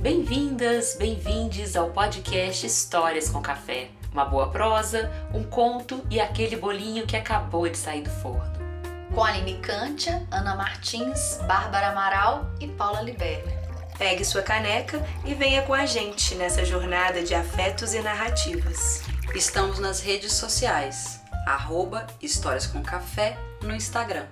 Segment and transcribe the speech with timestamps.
[0.00, 3.90] Bem-vindas, bem-vindes ao podcast Histórias com Café.
[4.10, 8.50] Uma boa prosa, um conto e aquele bolinho que acabou de sair do forno.
[9.14, 13.46] Com Aline Kantia, Ana Martins, Bárbara Amaral e Paula Libero.
[13.98, 19.02] Pegue sua caneca e venha com a gente nessa jornada de afetos e narrativas.
[19.34, 24.24] Estamos nas redes sociais, arroba Histórias com Café no Instagram.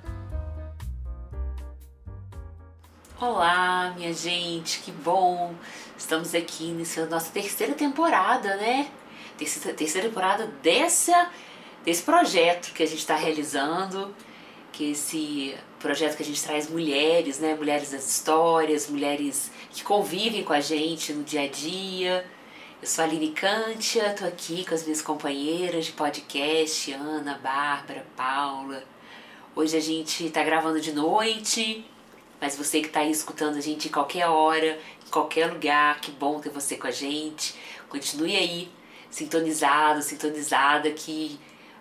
[3.21, 5.53] Olá, minha gente, que bom!
[5.99, 8.89] Estamos aqui nessa nossa terceira temporada, né?
[9.37, 11.29] Terceira, terceira temporada dessa,
[11.85, 14.15] desse projeto que a gente está realizando,
[14.71, 17.57] que esse projeto que a gente traz mulheres, né?
[17.57, 22.25] Mulheres das histórias, mulheres que convivem com a gente no dia a dia.
[22.81, 28.07] Eu sou a Aline Kantia, tô aqui com as minhas companheiras de podcast, Ana, Bárbara,
[28.17, 28.85] Paula.
[29.57, 31.85] Hoje a gente tá gravando de noite,
[32.41, 36.11] mas você que está aí escutando a gente em qualquer hora, em qualquer lugar, que
[36.11, 37.55] bom ter você com a gente.
[37.89, 38.71] Continue aí,
[39.11, 41.39] sintonizado, sintonizada, que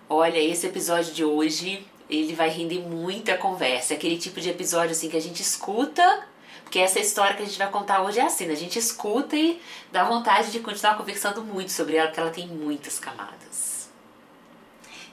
[0.08, 3.94] olha, esse episódio de hoje, ele vai render muita conversa.
[3.94, 6.26] Aquele tipo de episódio assim que a gente escuta,
[6.62, 8.52] porque essa história que a gente vai contar hoje é assim, né?
[8.52, 9.60] a gente escuta e
[9.92, 13.88] dá vontade de continuar conversando muito sobre ela, porque ela tem muitas camadas.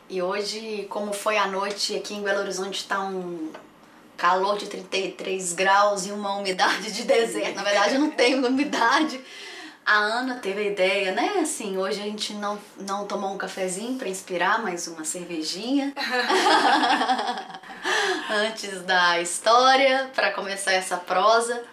[0.10, 3.52] E hoje, como foi a noite aqui em Belo Horizonte, está um
[4.18, 7.56] calor de 33 graus e uma umidade de deserto.
[7.56, 9.20] Na verdade, eu não tenho umidade.
[9.86, 11.34] A Ana teve a ideia, né?
[11.42, 15.94] Assim, hoje a gente não, não tomou um cafezinho para inspirar, mas uma cervejinha.
[18.30, 21.64] Antes da história, para começar essa prosa.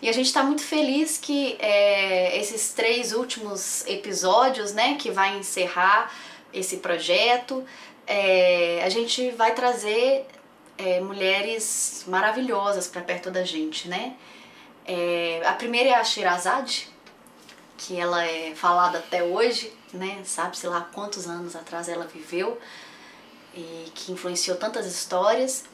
[0.00, 5.36] E a gente está muito feliz que é, esses três últimos episódios, né, que vai
[5.36, 6.12] encerrar
[6.52, 7.64] esse projeto,
[8.06, 10.26] é, a gente vai trazer
[10.78, 14.14] é, mulheres maravilhosas para perto da gente, né?
[14.84, 16.88] É, a primeira é a Shirazade,
[17.76, 20.20] que ela é falada até hoje, né?
[20.24, 22.58] Sabe-se lá quantos anos atrás ela viveu
[23.54, 25.64] e que influenciou tantas histórias.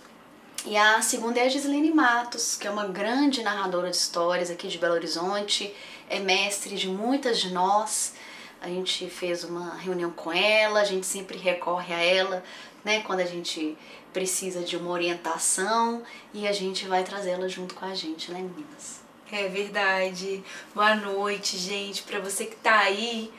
[0.64, 4.68] E a segunda é a Gislaine Matos, que é uma grande narradora de histórias aqui
[4.68, 5.74] de Belo Horizonte,
[6.08, 8.14] é mestre de muitas de nós.
[8.60, 12.44] A gente fez uma reunião com ela, a gente sempre recorre a ela,
[12.84, 13.76] né, quando a gente
[14.12, 16.02] precisa de uma orientação
[16.34, 19.00] e a gente vai trazê-la junto com a gente, né, meninas?
[19.30, 20.44] É verdade.
[20.74, 22.02] Boa noite, gente.
[22.02, 23.32] Para você que tá aí,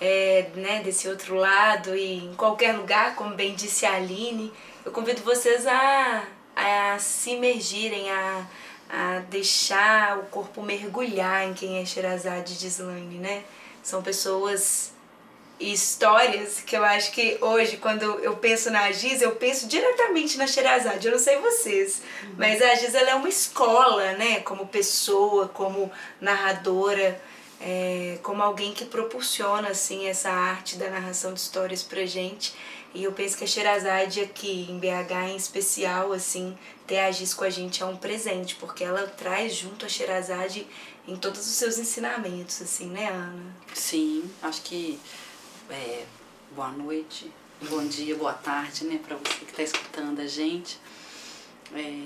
[0.00, 4.52] é, né, desse outro lado e em qualquer lugar, como bem disse a Aline,
[4.84, 6.24] eu convido vocês a,
[6.56, 8.46] a se imergirem, a,
[8.90, 13.44] a deixar o corpo mergulhar em quem é Sherazade de Slane, né?
[13.82, 14.95] São pessoas
[15.58, 20.36] e histórias que eu acho que hoje, quando eu penso na Giz, eu penso diretamente
[20.36, 21.06] na Sherazade.
[21.06, 22.34] Eu não sei vocês, uhum.
[22.36, 24.40] mas a Giz ela é uma escola, né?
[24.40, 25.90] Como pessoa, como
[26.20, 27.20] narradora,
[27.60, 32.54] é, como alguém que proporciona assim essa arte da narração de histórias pra gente.
[32.94, 36.56] E eu penso que a Sherazade aqui em BH em especial, assim,
[36.86, 40.66] ter a Giz com a gente é um presente, porque ela traz junto a Sherazade
[41.08, 43.54] em todos os seus ensinamentos, assim, né, Ana?
[43.74, 44.98] Sim, acho que
[45.70, 46.04] é,
[46.54, 47.30] boa noite,
[47.68, 50.78] bom dia, boa tarde, né, para você que está escutando a gente.
[51.74, 52.04] É,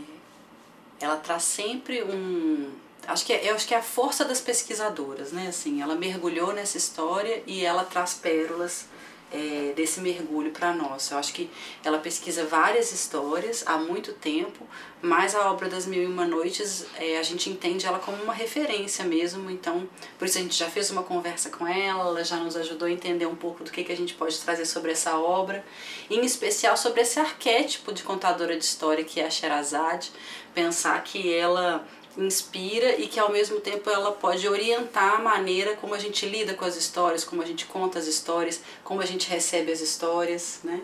[1.01, 2.71] ela traz sempre um,
[3.07, 6.79] acho que é, acho que é a força das pesquisadoras, né, assim, ela mergulhou nessa
[6.79, 8.87] história e ela traz pérolas
[9.33, 11.11] é, desse mergulho para nós.
[11.11, 11.51] Eu acho que
[11.85, 14.67] ela pesquisa várias histórias há muito tempo,
[15.01, 18.35] mas a obra das Mil e Uma Noites é, a gente entende ela como uma
[18.35, 22.37] referência mesmo, então por isso a gente já fez uma conversa com ela, ela já
[22.37, 25.17] nos ajudou a entender um pouco do que, que a gente pode trazer sobre essa
[25.17, 25.65] obra,
[26.11, 30.11] em especial sobre esse arquétipo de contadora de história que é a Sherazade,
[30.55, 35.95] pensar que ela inspira e que ao mesmo tempo ela pode orientar a maneira como
[35.95, 39.29] a gente lida com as histórias, como a gente conta as histórias, como a gente
[39.29, 40.81] recebe as histórias, né?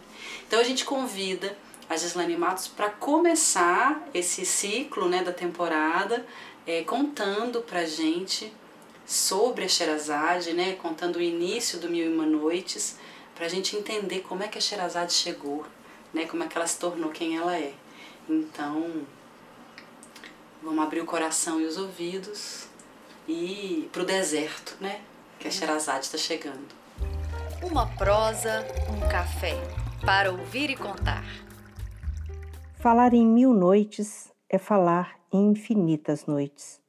[0.47, 1.56] Então a gente convida
[1.88, 6.26] a Gislaine Matos para começar esse ciclo né, da temporada
[6.66, 8.53] é, contando pra gente
[9.06, 12.98] sobre a Sherazade, né, contando o início do Mil e Uma Noites,
[13.36, 15.65] para a gente entender como é que a Sherazade chegou,
[16.12, 17.72] né, como é que ela se tornou quem ela é.
[18.28, 19.06] Então,
[20.66, 22.66] Vamos abrir o coração e os ouvidos
[23.28, 25.01] e para o deserto, né?
[25.39, 26.74] Que a Sherazade está chegando.
[27.63, 29.54] Uma prosa, um café,
[30.04, 31.22] para ouvir e contar.
[32.80, 36.80] Falar em mil noites é falar em infinitas noites.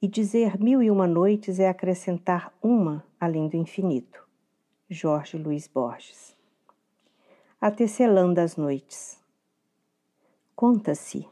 [0.00, 4.26] E dizer mil e uma noites é acrescentar uma além do infinito.
[4.88, 6.34] Jorge Luiz Borges.
[7.60, 9.20] A tecelã das noites.
[10.54, 11.28] Conta-se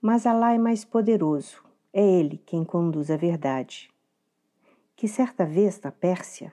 [0.00, 1.60] mas Alá é mais poderoso,
[1.92, 3.90] é Ele quem conduz a verdade.
[4.94, 6.52] que certa vez na Pérsia,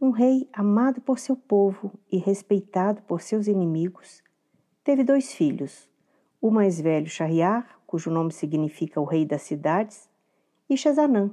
[0.00, 4.22] um rei amado por seu povo e respeitado por seus inimigos,
[4.82, 5.88] teve dois filhos,
[6.40, 10.08] o mais velho Shahriar, cujo nome significa o rei das cidades,
[10.68, 11.30] e Shazanã,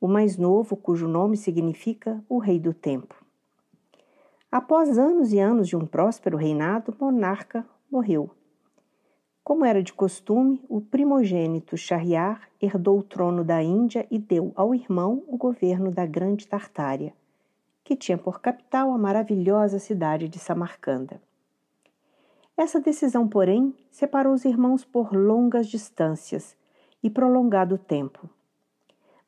[0.00, 3.14] o mais novo, cujo nome significa o rei do tempo.
[4.50, 8.30] Após anos e anos de um próspero reinado, o monarca morreu.
[9.44, 14.74] Como era de costume, o primogênito Shahriar herdou o trono da Índia e deu ao
[14.74, 17.12] irmão o governo da Grande Tartária,
[17.84, 21.20] que tinha por capital a maravilhosa cidade de Samarcanda.
[22.56, 26.56] Essa decisão, porém, separou os irmãos por longas distâncias
[27.02, 28.30] e prolongado tempo.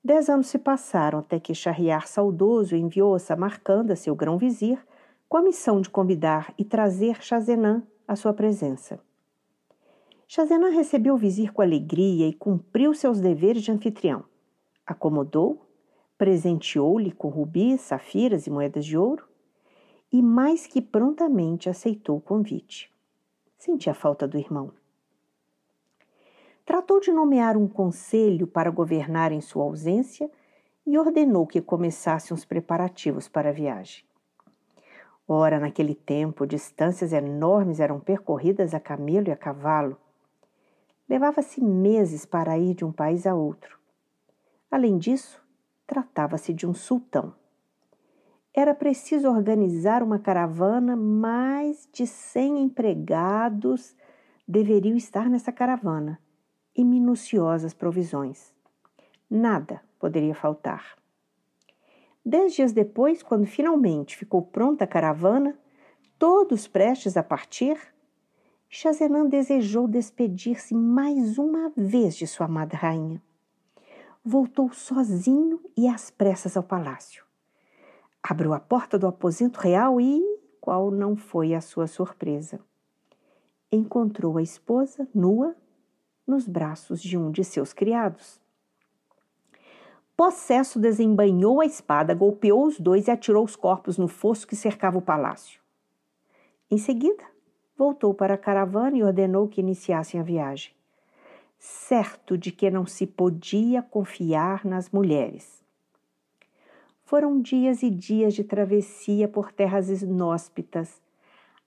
[0.03, 4.79] Dez anos se passaram até que Shahriar saudoso enviou a Samarcanda, seu grão-vizir,
[5.29, 8.99] com a missão de convidar e trazer Chazenã à sua presença.
[10.29, 14.25] Chazenã recebeu o vizir com alegria e cumpriu seus deveres de anfitrião.
[14.85, 15.65] Acomodou,
[16.19, 19.25] presenteou-lhe com rubis, safiras e moedas de ouro,
[20.13, 22.93] e mais que prontamente aceitou o convite.
[23.57, 24.73] Sentia falta do irmão.
[26.65, 30.29] Tratou de nomear um conselho para governar em sua ausência
[30.85, 34.05] e ordenou que começassem os preparativos para a viagem.
[35.29, 39.97] Ora, naquele tempo, distâncias enormes eram percorridas a camelo e a cavalo.
[41.09, 43.79] Levava-se meses para ir de um país a outro.
[44.71, 45.41] Além disso,
[45.87, 47.35] tratava-se de um sultão.
[48.53, 53.95] Era preciso organizar uma caravana, mais de cem empregados
[54.49, 56.19] deveriam estar nessa caravana
[56.75, 58.55] e minuciosas provisões.
[59.29, 60.97] Nada poderia faltar.
[62.25, 65.57] Dez dias depois, quando finalmente ficou pronta a caravana,
[66.19, 67.79] todos prestes a partir,
[68.69, 73.23] Chazenã desejou despedir-se mais uma vez de sua amada rainha.
[74.25, 77.25] Voltou sozinho e às pressas ao palácio.
[78.23, 80.21] Abriu a porta do aposento real e,
[80.61, 82.59] qual não foi a sua surpresa,
[83.71, 85.55] encontrou a esposa nua
[86.27, 88.41] nos braços de um de seus criados.
[90.17, 94.99] Possesso desembanhou a espada, golpeou os dois e atirou os corpos no fosso que cercava
[94.99, 95.61] o palácio.
[96.69, 97.23] Em seguida,
[97.77, 100.73] voltou para a caravana e ordenou que iniciassem a viagem,
[101.59, 105.63] certo de que não se podia confiar nas mulheres.
[107.05, 111.01] Foram dias e dias de travessia por terras inóspitas.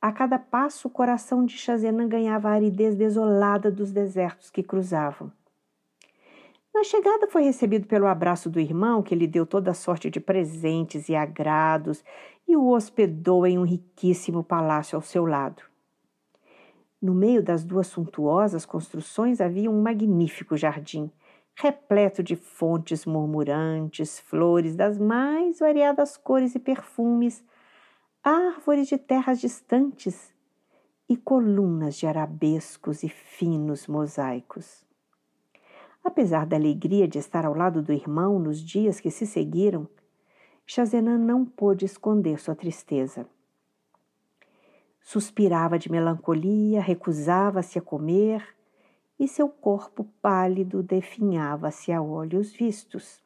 [0.01, 5.31] A cada passo, o coração de Chazenã ganhava a aridez desolada dos desertos que cruzavam.
[6.73, 11.09] Na chegada foi recebido pelo abraço do irmão, que lhe deu toda sorte de presentes
[11.09, 12.03] e agrados
[12.47, 15.69] e o hospedou em um riquíssimo palácio ao seu lado.
[17.01, 21.10] No meio das duas suntuosas construções havia um magnífico jardim,
[21.56, 27.44] repleto de fontes murmurantes, flores das mais variadas cores e perfumes,
[28.24, 30.34] árvores de terras distantes
[31.07, 34.86] e colunas de arabescos e finos mosaicos.
[36.04, 39.88] Apesar da alegria de estar ao lado do irmão nos dias que se seguiram,
[40.66, 43.25] Chazenã não pôde esconder sua tristeza.
[45.01, 48.44] Suspirava de melancolia, recusava-se a comer
[49.19, 53.24] e seu corpo pálido definhava-se a olhos vistos.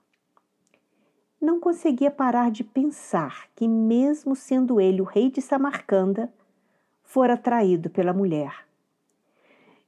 [1.41, 6.33] Não conseguia parar de pensar que, mesmo sendo ele o rei de Samarcanda,
[7.03, 8.65] fora traído pela mulher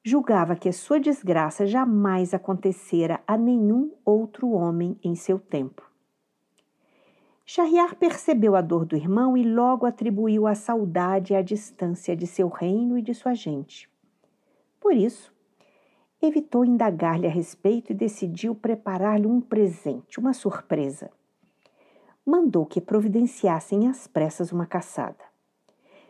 [0.06, 5.85] julgava que a sua desgraça jamais acontecera a nenhum outro homem em seu tempo.
[7.48, 12.48] Shahriar percebeu a dor do irmão e logo atribuiu a saudade à distância de seu
[12.48, 13.88] reino e de sua gente.
[14.80, 15.32] Por isso,
[16.20, 21.12] evitou indagar-lhe a respeito e decidiu preparar-lhe um presente, uma surpresa.
[22.26, 25.24] Mandou que providenciassem às pressas uma caçada.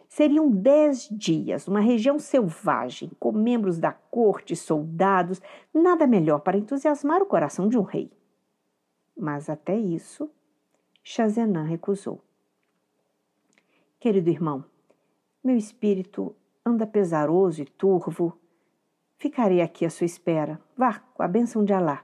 [0.08, 5.42] Seriam dez dias, uma região selvagem, com membros da corte, soldados,
[5.74, 8.10] nada melhor para entusiasmar o coração de um rei.
[9.18, 10.30] Mas até isso,
[11.07, 12.19] Chazenã recusou.
[14.00, 14.65] Querido irmão,
[15.43, 16.35] meu espírito
[16.65, 18.35] anda pesaroso e turvo.
[19.15, 20.59] Ficarei aqui à sua espera.
[20.75, 22.03] Vá, com a bênção de Alá.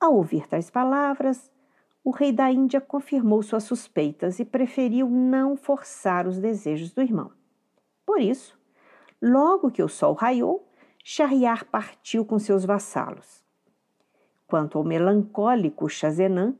[0.00, 1.48] Ao ouvir tais palavras,
[2.02, 7.30] o rei da Índia confirmou suas suspeitas e preferiu não forçar os desejos do irmão.
[8.04, 8.58] Por isso,
[9.22, 10.68] logo que o sol raiou,
[11.04, 13.44] Shahriar partiu com seus vassalos.
[14.44, 16.56] Quanto ao melancólico Chazenã,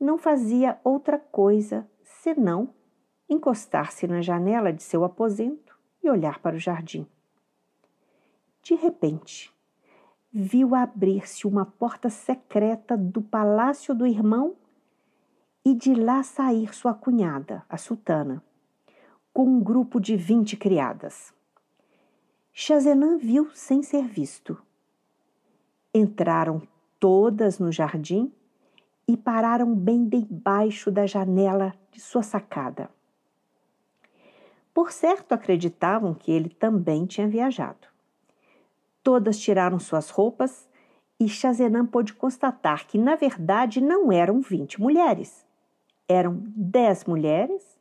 [0.00, 2.72] não fazia outra coisa senão
[3.28, 7.06] encostar-se na janela de seu aposento e olhar para o jardim.
[8.62, 9.54] De repente,
[10.32, 14.56] viu abrir-se uma porta secreta do palácio do irmão
[15.64, 18.42] e de lá sair sua cunhada, a sultana,
[19.32, 21.34] com um grupo de vinte criadas.
[22.52, 24.60] Chazenan viu sem ser visto.
[25.94, 26.62] Entraram
[26.98, 28.32] todas no jardim
[29.12, 32.88] e pararam bem debaixo da janela de sua sacada.
[34.72, 37.88] Por certo, acreditavam que ele também tinha viajado.
[39.02, 40.68] Todas tiraram suas roupas
[41.18, 45.44] e Chazenan pôde constatar que, na verdade, não eram vinte mulheres.
[46.08, 47.76] Eram dez mulheres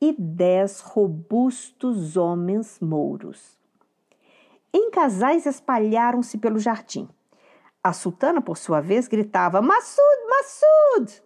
[0.00, 3.56] e dez robustos homens mouros.
[4.72, 7.08] Em casais espalharam-se pelo jardim.
[7.86, 11.22] A sultana, por sua vez, gritava: Massud, Massud!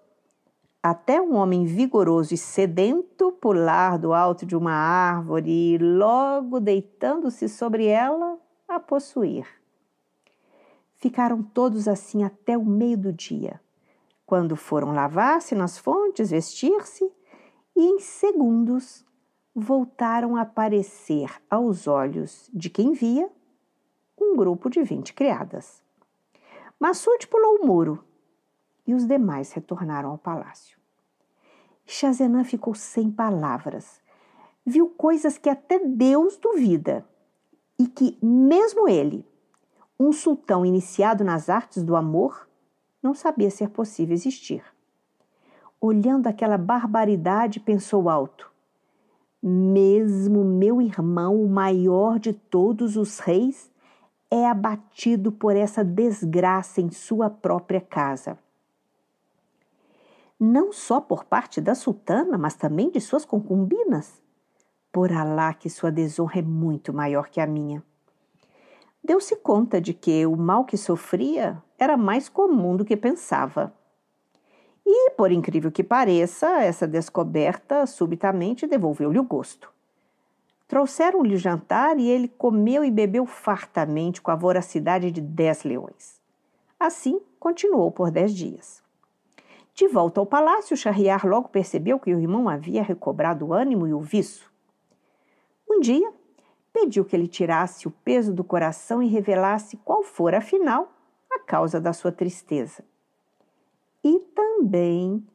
[0.83, 7.49] Até um homem vigoroso e sedento pular do alto de uma árvore e, logo deitando-se
[7.49, 8.38] sobre ela,
[8.69, 9.47] a possuir.
[10.97, 13.59] Ficaram todos assim até o meio do dia,
[14.26, 17.11] quando foram lavar-se nas fontes, vestir-se,
[17.75, 19.02] e em segundos
[19.55, 23.31] voltaram a aparecer aos olhos de quem via
[24.21, 25.83] um grupo de vinte criadas.
[26.80, 28.02] Massude pulou o muro
[28.87, 30.78] e os demais retornaram ao palácio.
[31.84, 34.00] Chazenan ficou sem palavras.
[34.64, 37.04] Viu coisas que até Deus duvida
[37.78, 39.26] e que, mesmo ele,
[39.99, 42.49] um sultão iniciado nas artes do amor,
[43.02, 44.64] não sabia ser possível existir.
[45.78, 48.50] Olhando aquela barbaridade, pensou alto:
[49.42, 53.70] Mesmo meu irmão, o maior de todos os reis,
[54.30, 58.38] é abatido por essa desgraça em sua própria casa.
[60.38, 64.22] Não só por parte da sultana, mas também de suas concubinas.
[64.92, 67.82] Por Alá que sua desonra é muito maior que a minha.
[69.02, 73.72] Deu-se conta de que o mal que sofria era mais comum do que pensava.
[74.87, 79.72] E, por incrível que pareça, essa descoberta subitamente devolveu-lhe o gosto.
[80.71, 86.21] Trouxeram-lhe jantar e ele comeu e bebeu fartamente com a voracidade de dez leões.
[86.79, 88.81] Assim, continuou por dez dias.
[89.75, 93.93] De volta ao palácio, Shahriar logo percebeu que o irmão havia recobrado o ânimo e
[93.93, 94.49] o viço.
[95.69, 96.09] Um dia,
[96.73, 100.93] pediu que ele tirasse o peso do coração e revelasse qual fora, afinal,
[101.33, 102.85] a causa da sua tristeza.
[104.05, 105.27] E também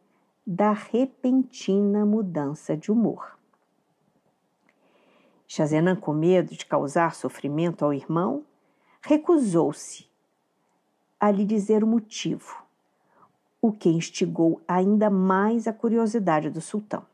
[0.47, 3.34] da repentina mudança de humor.
[5.47, 8.43] Chazenan, com medo de causar sofrimento ao irmão,
[9.01, 10.07] recusou-se
[11.19, 12.63] a lhe dizer o motivo,
[13.61, 17.05] o que instigou ainda mais a curiosidade do sultão.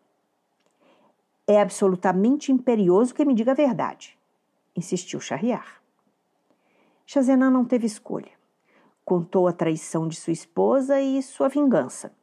[1.46, 4.18] É absolutamente imperioso que me diga a verdade,
[4.76, 5.82] insistiu Shahriar.
[7.06, 8.32] Chazenan não teve escolha.
[9.04, 12.14] Contou a traição de sua esposa e sua vingança.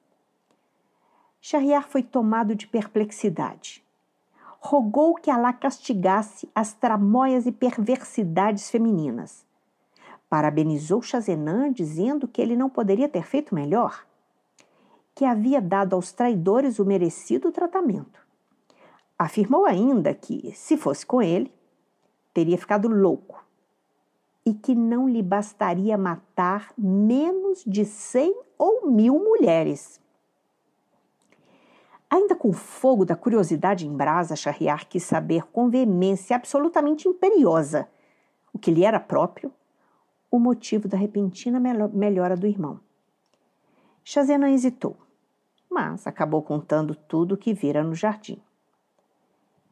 [1.40, 3.84] Shahriar foi tomado de perplexidade.
[4.58, 9.46] Rogou que Alá castigasse as tramóias e perversidades femininas.
[10.28, 14.06] Parabenizou Chazenan, dizendo que ele não poderia ter feito melhor,
[15.14, 18.28] que havia dado aos traidores o merecido tratamento
[19.18, 21.52] Afirmou ainda que, se fosse com ele,
[22.32, 23.44] teria ficado louco
[24.46, 30.00] e que não lhe bastaria matar menos de cem ou mil mulheres.
[32.10, 37.88] Ainda com o fogo da curiosidade em brasa, Charriar quis saber com veemência absolutamente imperiosa,
[38.52, 39.52] o que lhe era próprio,
[40.30, 42.80] o motivo da repentina melhora do irmão.
[44.02, 44.96] Chazena hesitou,
[45.70, 48.40] mas acabou contando tudo o que vira no jardim.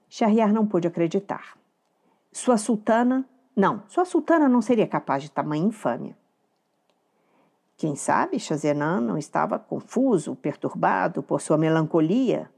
[0.08, 1.56] Shahriar não pôde acreditar.
[2.30, 3.26] Sua sultana,
[3.56, 6.16] não, sua sultana não seria capaz de tamanha infâmia.
[7.76, 12.50] Quem sabe Shahzenan não estava confuso, perturbado por sua melancolia?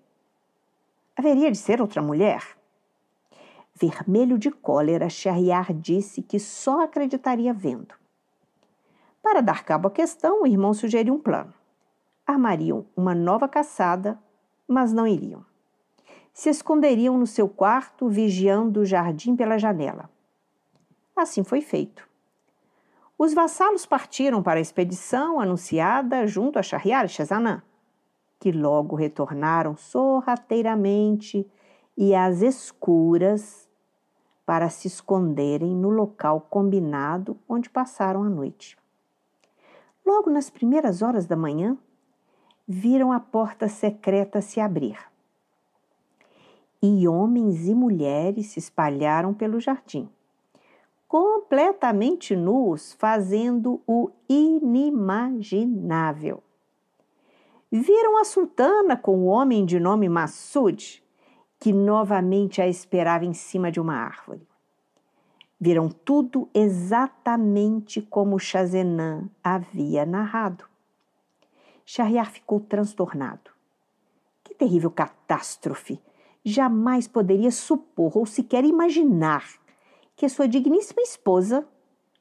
[1.16, 2.56] Haveria de ser outra mulher?
[3.74, 7.94] Vermelho de cólera, Shahriar disse que só acreditaria vendo.
[9.22, 11.52] Para dar cabo à questão, o irmão sugeriu um plano.
[12.26, 14.18] Armariam uma nova caçada,
[14.66, 15.44] mas não iriam
[16.38, 20.08] se esconderiam no seu quarto, vigiando o jardim pela janela.
[21.16, 22.07] Assim foi feito.
[23.18, 27.62] Os vassalos partiram para a expedição anunciada junto a Shahriar e Shazanã,
[28.38, 31.44] que logo retornaram sorrateiramente
[31.96, 33.68] e às escuras
[34.46, 38.78] para se esconderem no local combinado onde passaram a noite.
[40.06, 41.76] Logo nas primeiras horas da manhã,
[42.66, 44.96] viram a porta secreta se abrir
[46.80, 50.08] e homens e mulheres se espalharam pelo jardim.
[51.08, 56.42] Completamente nus, fazendo o inimaginável.
[57.72, 61.02] Viram a sultana com o homem de nome Massoud,
[61.58, 64.46] que novamente a esperava em cima de uma árvore.
[65.58, 70.64] Viram tudo exatamente como Chazenan havia narrado.
[71.84, 73.50] Shahriar ficou transtornado.
[74.44, 76.00] Que terrível catástrofe!
[76.44, 79.57] Jamais poderia supor ou sequer imaginar
[80.18, 81.64] que sua digníssima esposa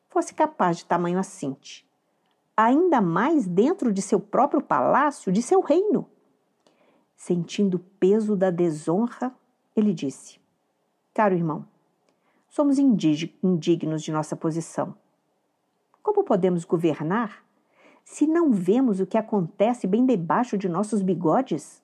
[0.08, 1.84] fosse capaz de tamanho assinte,
[2.56, 6.08] ainda mais dentro de seu próprio palácio, de seu reino.
[7.16, 9.34] Sentindo o peso da desonra,
[9.75, 10.39] ele disse:
[11.12, 11.66] Caro irmão,
[12.48, 14.94] somos indignos de nossa posição.
[16.04, 17.44] Como podemos governar
[18.06, 21.82] se não vemos o que acontece bem debaixo de nossos bigodes?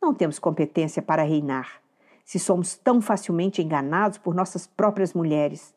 [0.00, 1.82] Não temos competência para reinar
[2.28, 5.74] se somos tão facilmente enganados por nossas próprias mulheres.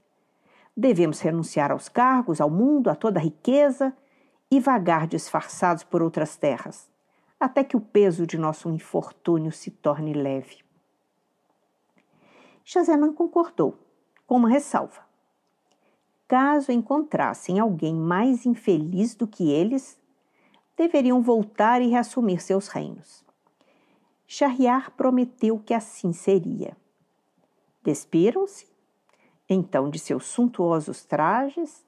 [0.75, 3.95] Devemos renunciar aos cargos, ao mundo, a toda a riqueza
[4.51, 6.91] e vagar disfarçados por outras terras,
[7.39, 10.57] até que o peso de nosso infortúnio se torne leve.
[12.65, 13.79] Chazenan concordou,
[14.27, 15.05] com uma ressalva.
[16.27, 19.97] Caso encontrassem alguém mais infeliz do que eles,
[20.75, 23.30] deveriam voltar e reassumir seus reinos.
[24.33, 26.77] Shahriar prometeu que assim seria.
[27.83, 28.65] Despiram-se,
[29.49, 31.85] então, de seus suntuosos trajes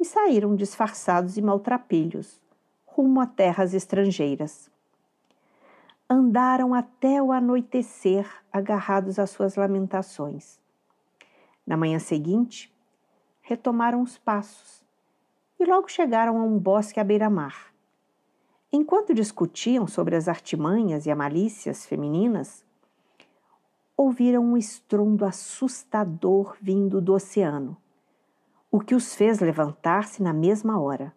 [0.00, 2.40] e saíram disfarçados e maltrapilhos,
[2.86, 4.70] rumo a terras estrangeiras.
[6.08, 10.58] Andaram até o anoitecer, agarrados às suas lamentações.
[11.66, 12.74] Na manhã seguinte,
[13.42, 14.82] retomaram os passos
[15.60, 17.73] e logo chegaram a um bosque à beira-mar.
[18.76, 22.64] Enquanto discutiam sobre as artimanhas e a malícias femininas,
[23.96, 27.76] ouviram um estrondo assustador vindo do oceano,
[28.72, 31.14] o que os fez levantar-se na mesma hora.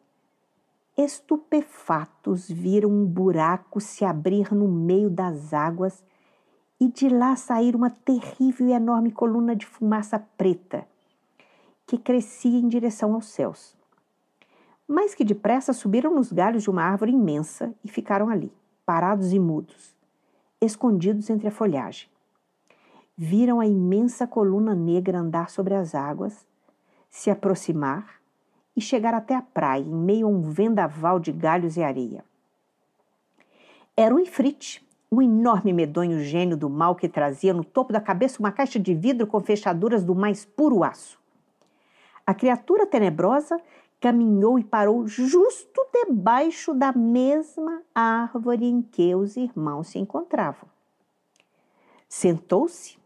[0.95, 6.03] Estupefatos viram um buraco se abrir no meio das águas
[6.79, 10.87] e de lá sair uma terrível e enorme coluna de fumaça preta
[11.87, 13.76] que crescia em direção aos céus
[14.87, 18.51] mas que depressa subiram nos galhos de uma árvore imensa e ficaram ali,
[18.85, 19.95] parados e mudos,
[20.61, 22.07] escondidos entre a folhagem.
[23.17, 26.47] Viram a imensa coluna negra andar sobre as águas,
[27.09, 28.21] se aproximar
[28.75, 32.23] e chegar até a praia, em meio a um vendaval de galhos e areia.
[33.95, 38.39] Era o Ifrit, um enorme medonho gênio do mal que trazia no topo da cabeça
[38.39, 41.19] uma caixa de vidro com fechaduras do mais puro aço.
[42.25, 43.59] A criatura tenebrosa
[43.99, 50.69] caminhou e parou justo debaixo da mesma árvore em que os irmãos se encontravam.
[52.07, 52.97] Sentou-se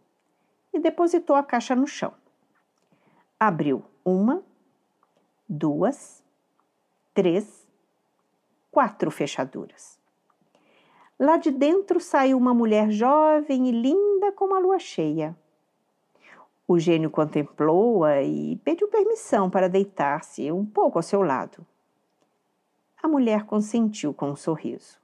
[0.74, 2.14] e depositou a caixa no chão.
[3.40, 4.44] Abriu uma,
[5.48, 6.24] duas,
[7.14, 7.68] três,
[8.70, 10.00] quatro fechaduras.
[11.20, 15.38] Lá de dentro saiu uma mulher jovem e linda como a lua cheia.
[16.72, 21.68] O gênio contemplou-a e pediu permissão para deitar-se um pouco ao seu lado.
[23.04, 24.98] A mulher consentiu com um sorriso.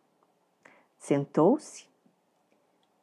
[0.97, 1.85] Sentou-se,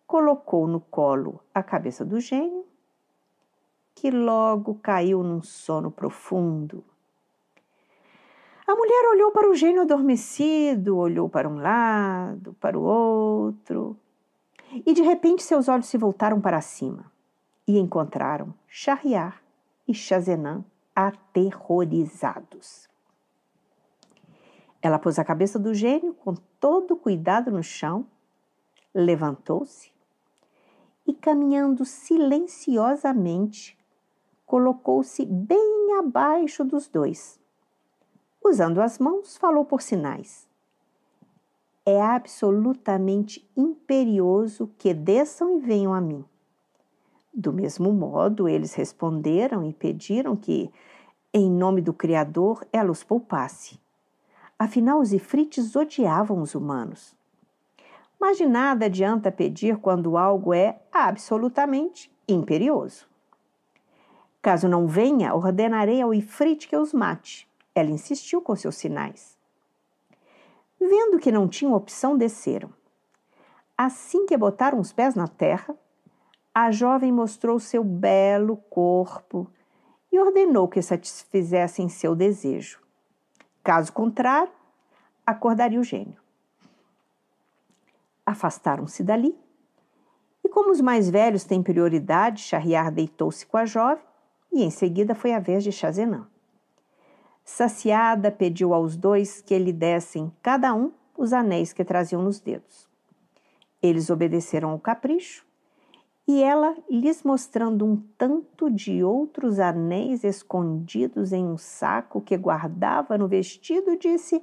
[0.07, 2.65] colocou no colo a cabeça do gênio,
[3.95, 6.83] que logo caiu num sono profundo.
[8.67, 13.95] A mulher olhou para o gênio adormecido, olhou para um lado, para o outro,
[14.73, 17.13] e de repente seus olhos se voltaram para cima
[17.67, 19.43] e encontraram Shahriar
[19.87, 22.89] e Chazenan aterrorizados.
[24.81, 28.07] Ela pôs a cabeça do gênio com todo cuidado no chão,
[28.95, 29.91] levantou-se
[31.07, 33.79] e, caminhando silenciosamente,
[34.45, 37.41] colocou-se bem abaixo dos dois.
[38.45, 40.47] Usando as mãos, falou por sinais.
[41.87, 46.25] É absolutamente imperioso que desçam e venham a mim.
[47.35, 50.71] Do mesmo modo, eles responderam e pediram que,
[51.33, 53.81] em nome do Criador, ela os poupasse.
[54.57, 57.17] Afinal, os ifrites odiavam os humanos.
[58.21, 63.05] Mas de nada adianta pedir quando algo é absolutamente imperioso.
[64.41, 67.49] Caso não venha, ordenarei ao ifrite que os mate.
[67.75, 69.37] Ela insistiu com seus sinais.
[70.79, 72.71] Vendo que não tinham opção, desceram.
[73.77, 75.75] Assim que botaram os pés na terra,
[76.55, 79.51] a jovem mostrou seu belo corpo
[80.13, 82.81] e ordenou que satisfizessem seu desejo.
[83.61, 84.53] Caso contrário,
[85.27, 86.23] acordaria o gênio.
[88.25, 89.37] Afastaram-se dali
[90.45, 94.05] e, como os mais velhos têm prioridade, Charriar deitou-se com a jovem
[94.53, 96.29] e em seguida foi a vez de Chazenã.
[97.45, 102.89] Saciada, pediu aos dois que lhe dessem cada um os anéis que traziam nos dedos.
[103.83, 105.45] Eles obedeceram ao capricho
[106.27, 113.19] e ela, lhes mostrando um tanto de outros anéis escondidos em um saco que guardava
[113.19, 114.43] no vestido, disse: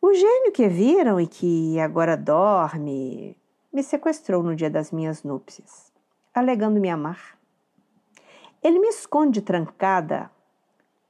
[0.00, 3.36] O gênio que viram e que agora dorme
[3.72, 5.92] me sequestrou no dia das minhas núpcias,
[6.34, 7.38] alegando me amar.
[8.62, 10.30] Ele me esconde trancada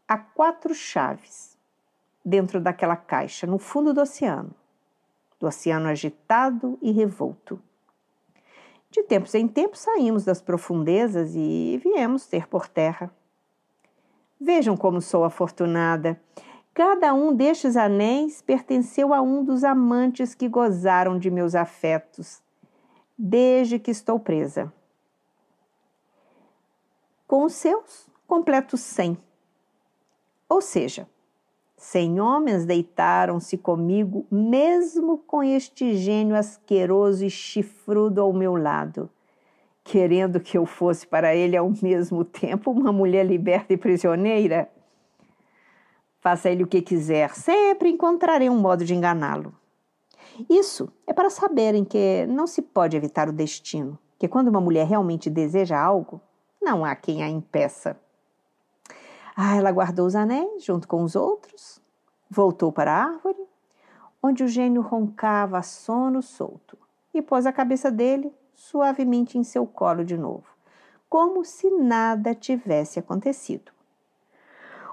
[0.07, 1.57] a quatro chaves
[2.25, 4.55] dentro daquela caixa no fundo do oceano,
[5.41, 7.61] do oceano agitado e revolto.
[8.91, 13.11] De tempos em tempos saímos das profundezas e viemos ter por terra.
[14.41, 16.21] Vejam como sou afortunada.
[16.73, 22.43] Cada um destes anéis pertenceu a um dos amantes que gozaram de meus afetos,
[23.17, 24.73] desde que estou presa.
[27.27, 29.19] Com os seus, completo cem.
[30.49, 31.09] Ou seja,
[31.87, 39.09] cem homens deitaram-se comigo, mesmo com este gênio asqueroso e chifrudo ao meu lado,
[39.85, 44.69] querendo que eu fosse para ele ao mesmo tempo uma mulher liberta e prisioneira.
[46.19, 49.55] Faça ele o que quiser, sempre encontrarei um modo de enganá-lo.
[50.51, 54.89] Isso é para saberem que não se pode evitar o destino, que quando uma mulher
[54.89, 56.21] realmente deseja algo,
[56.61, 57.97] não há quem a impeça.
[59.37, 61.79] Ah, ela guardou os anéis junto com os outros,
[62.31, 63.47] voltou para a árvore,
[64.23, 66.79] onde o gênio roncava sono solto,
[67.13, 70.47] e pôs a cabeça dele suavemente em seu colo de novo,
[71.07, 73.71] como se nada tivesse acontecido.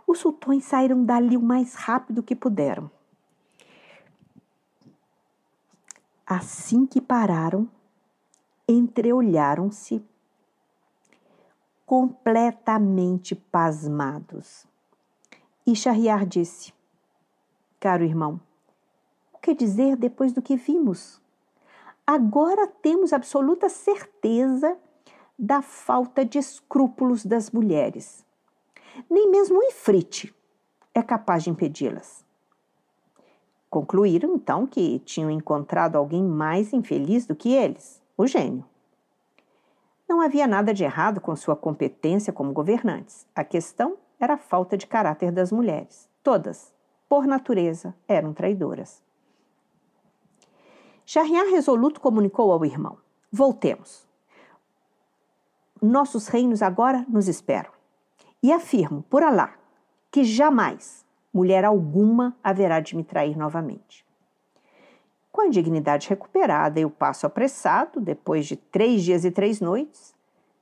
[0.06, 2.92] Os sultões saíram dali o mais rápido que puderam.
[6.28, 7.70] Assim que pararam,
[8.68, 10.06] entreolharam-se
[11.94, 14.66] completamente pasmados.
[15.64, 16.74] E Shahriar disse:
[17.80, 18.42] Caro irmão,
[19.32, 21.22] o que dizer depois do que vimos?
[22.06, 24.76] Agora temos absoluta certeza
[25.38, 28.26] da falta de escrúpulos das mulheres.
[29.08, 30.34] Nem mesmo o Ifrit
[30.96, 32.26] é capaz de impedi-las.
[33.70, 38.66] Concluíram então que tinham encontrado alguém mais infeliz do que eles, o gênio.
[40.14, 43.26] Não havia nada de errado com sua competência como governantes.
[43.34, 46.08] A questão era a falta de caráter das mulheres.
[46.22, 46.72] Todas,
[47.10, 49.02] por natureza, eram traidoras.
[51.04, 53.00] Shahriar resoluto comunicou ao irmão:
[53.32, 54.08] Voltemos.
[55.82, 57.72] Nossos reinos agora nos esperam.
[58.44, 59.56] E afirmo, por Alá,
[60.12, 64.06] que jamais mulher alguma haverá de me trair novamente.
[65.34, 70.14] Com a dignidade recuperada e o passo apressado, depois de três dias e três noites,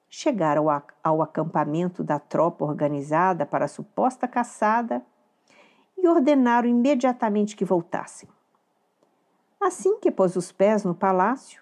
[0.09, 0.67] chegaram
[1.03, 5.05] ao acampamento da tropa organizada para a suposta caçada
[5.97, 8.29] e ordenaram imediatamente que voltassem.
[9.59, 11.61] Assim que pôs os pés no palácio,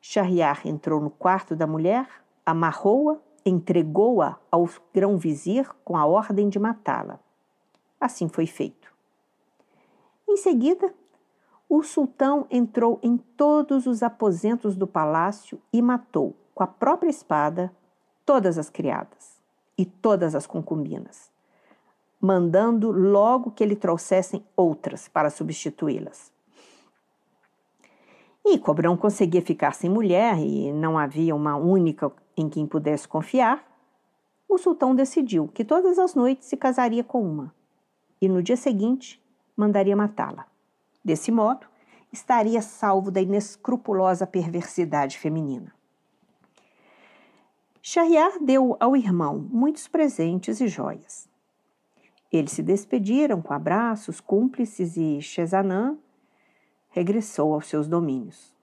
[0.00, 2.08] Shahriar entrou no quarto da mulher,
[2.46, 7.20] amarrou-a, entregou-a ao grão-vizir com a ordem de matá-la.
[8.00, 8.90] Assim foi feito.
[10.26, 10.94] Em seguida,
[11.68, 17.70] o sultão entrou em todos os aposentos do palácio e matou, com a própria espada,
[18.24, 19.38] todas as criadas
[19.76, 21.30] e todas as concubinas,
[22.20, 26.32] mandando logo que lhe trouxessem outras para substituí-las.
[28.44, 33.62] E Cobrão conseguia ficar sem mulher e não havia uma única em quem pudesse confiar,
[34.48, 37.54] o sultão decidiu que todas as noites se casaria com uma
[38.20, 39.22] e no dia seguinte
[39.54, 40.47] mandaria matá-la.
[41.08, 41.66] Desse modo,
[42.12, 45.74] estaria salvo da inescrupulosa perversidade feminina.
[47.80, 51.26] Shahriar deu ao irmão muitos presentes e joias.
[52.30, 55.96] Eles se despediram com abraços cúmplices e Shezanã
[56.90, 58.54] regressou aos seus domínios.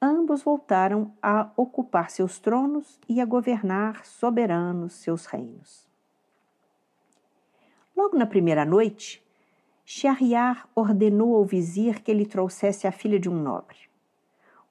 [0.00, 5.86] Ambos voltaram a ocupar seus tronos e a governar soberanos seus reinos.
[7.96, 9.21] Logo na primeira noite,
[9.84, 13.76] Shahriar ordenou ao vizir que lhe trouxesse a filha de um nobre.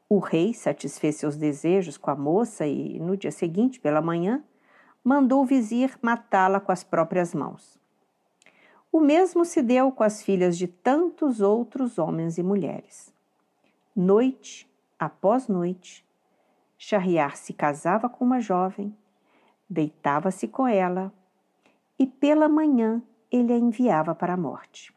[0.07, 4.43] O rei satisfez seus desejos com a moça e, no dia seguinte, pela manhã,
[5.03, 7.79] mandou o vizir matá-la com as próprias mãos.
[8.91, 13.13] O mesmo se deu com as filhas de tantos outros homens e mulheres.
[13.95, 16.05] Noite após noite,
[16.77, 18.95] Shahriar se casava com uma jovem,
[19.69, 21.11] deitava-se com ela
[21.97, 24.93] e pela manhã ele a enviava para a morte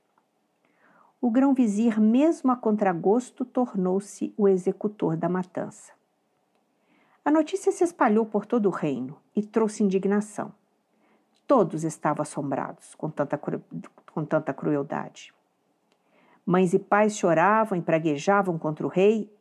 [1.24, 5.90] o grão-vizir, mesmo a contragosto, tornou-se o executor da matança.
[7.24, 10.52] A notícia se espalhou por todo o reino e trouxe indignação.
[11.46, 15.32] Todos estavam assombrados com tanta, com tanta crueldade.
[16.44, 19.34] Mães e pais choravam e praguejavam contra o rei,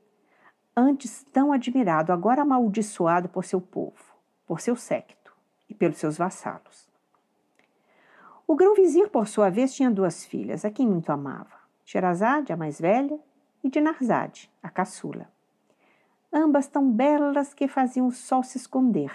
[0.77, 4.15] antes tão admirado, agora amaldiçoado por seu povo,
[4.47, 5.35] por seu séquito
[5.67, 6.89] e pelos seus vassalos.
[8.47, 12.79] O grão-vizir, por sua vez, tinha duas filhas, a quem muito amava, Sherazade, a mais
[12.79, 13.19] velha,
[13.63, 15.27] e Dinarzade, a caçula.
[16.31, 19.11] Ambas tão belas que faziam o sol se esconder.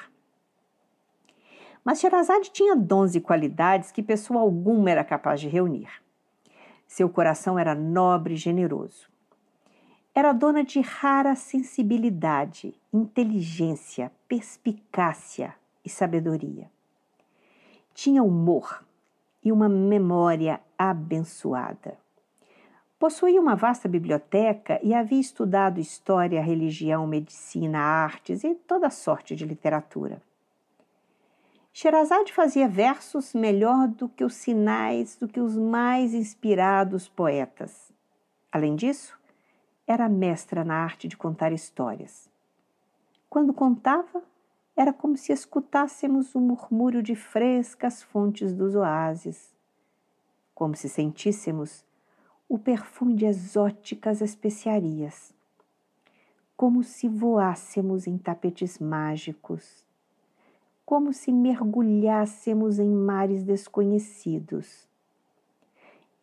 [1.84, 5.90] Mas Sherazade tinha dons e qualidades que pessoa alguma era capaz de reunir.
[6.86, 9.08] Seu coração era nobre e generoso.
[10.14, 15.54] Era dona de rara sensibilidade, inteligência, perspicácia
[15.84, 16.70] e sabedoria.
[17.94, 18.84] Tinha humor
[19.44, 21.98] e uma memória abençoada.
[22.98, 29.44] Possuía uma vasta biblioteca e havia estudado história, religião, medicina, artes e toda sorte de
[29.44, 30.20] literatura.
[31.72, 37.92] Sherazade fazia versos melhor do que os sinais do que os mais inspirados poetas.
[38.50, 39.16] Além disso,
[39.86, 42.28] era mestra na arte de contar histórias.
[43.30, 44.24] Quando contava,
[44.76, 49.54] era como se escutássemos o murmúrio de frescas fontes dos oásis,
[50.52, 51.86] como se sentíssemos
[52.48, 55.34] o perfume de exóticas especiarias,
[56.56, 59.86] como se voássemos em tapetes mágicos
[60.88, 64.88] como se mergulhássemos em mares desconhecidos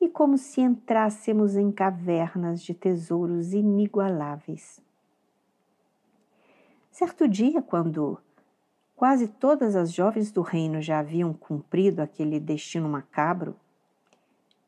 [0.02, 4.82] e como se entrássemos em cavernas de tesouros inigualáveis.
[6.90, 8.18] Certo dia, quando
[8.96, 13.56] quase todas as jovens do reino já haviam cumprido aquele destino macabro,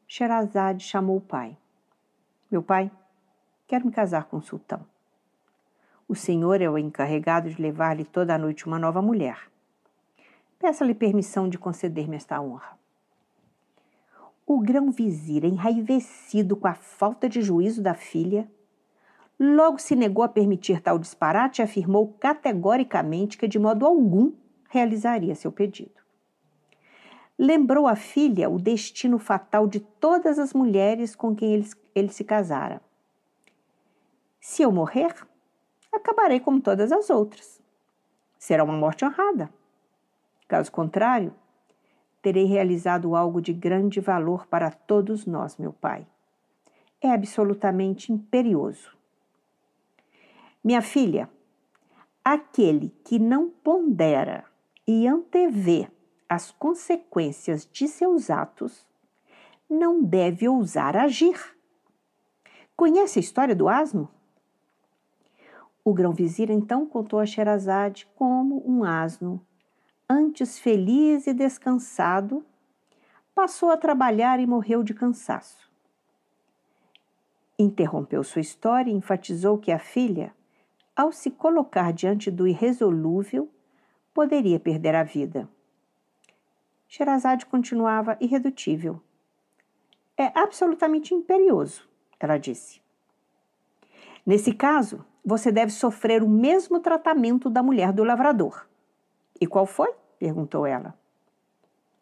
[0.09, 1.57] Sherazade chamou o pai.
[2.49, 2.89] Meu pai,
[3.67, 4.85] quero me casar com o sultão.
[6.07, 9.51] O senhor é o encarregado de levar-lhe toda a noite uma nova mulher.
[10.57, 12.79] Peça-lhe permissão de conceder-me esta honra.
[14.45, 18.49] O grão-vizir, enraivecido com a falta de juízo da filha,
[19.37, 24.31] logo se negou a permitir tal disparate e afirmou categoricamente que de modo algum
[24.69, 25.96] realizaria seu pedido.
[27.39, 32.23] Lembrou à filha o destino fatal de todas as mulheres com quem ele, ele se
[32.23, 32.81] casara.
[34.39, 35.13] Se eu morrer,
[35.91, 37.61] acabarei como todas as outras.
[38.39, 39.53] Será uma morte honrada.
[40.47, 41.33] Caso contrário,
[42.21, 46.07] terei realizado algo de grande valor para todos nós, meu Pai.
[47.01, 48.97] É absolutamente imperioso.
[50.63, 51.29] Minha filha,
[52.23, 54.43] aquele que não pondera
[54.87, 55.87] e antevê
[56.29, 58.85] as consequências de seus atos
[59.69, 61.55] não deve ousar agir.
[62.75, 64.09] Conhece a história do asno?
[65.83, 69.45] O grão-vizir então contou a Sherazade como um asno
[70.09, 72.45] antes feliz e descansado,
[73.35, 75.69] passou a trabalhar e morreu de cansaço.
[77.59, 80.33] Interrompeu sua história e enfatizou que a filha,
[80.95, 83.49] ao se colocar diante do irresolúvel,
[84.13, 85.49] poderia perder a vida.
[86.87, 89.01] Sherazade continuava irredutível.
[90.17, 91.87] É absolutamente imperioso,
[92.19, 92.81] ela disse.
[94.25, 98.65] Nesse caso, você deve sofrer o mesmo tratamento da mulher do lavrador.
[99.39, 99.93] E qual foi?
[100.17, 100.97] perguntou ela.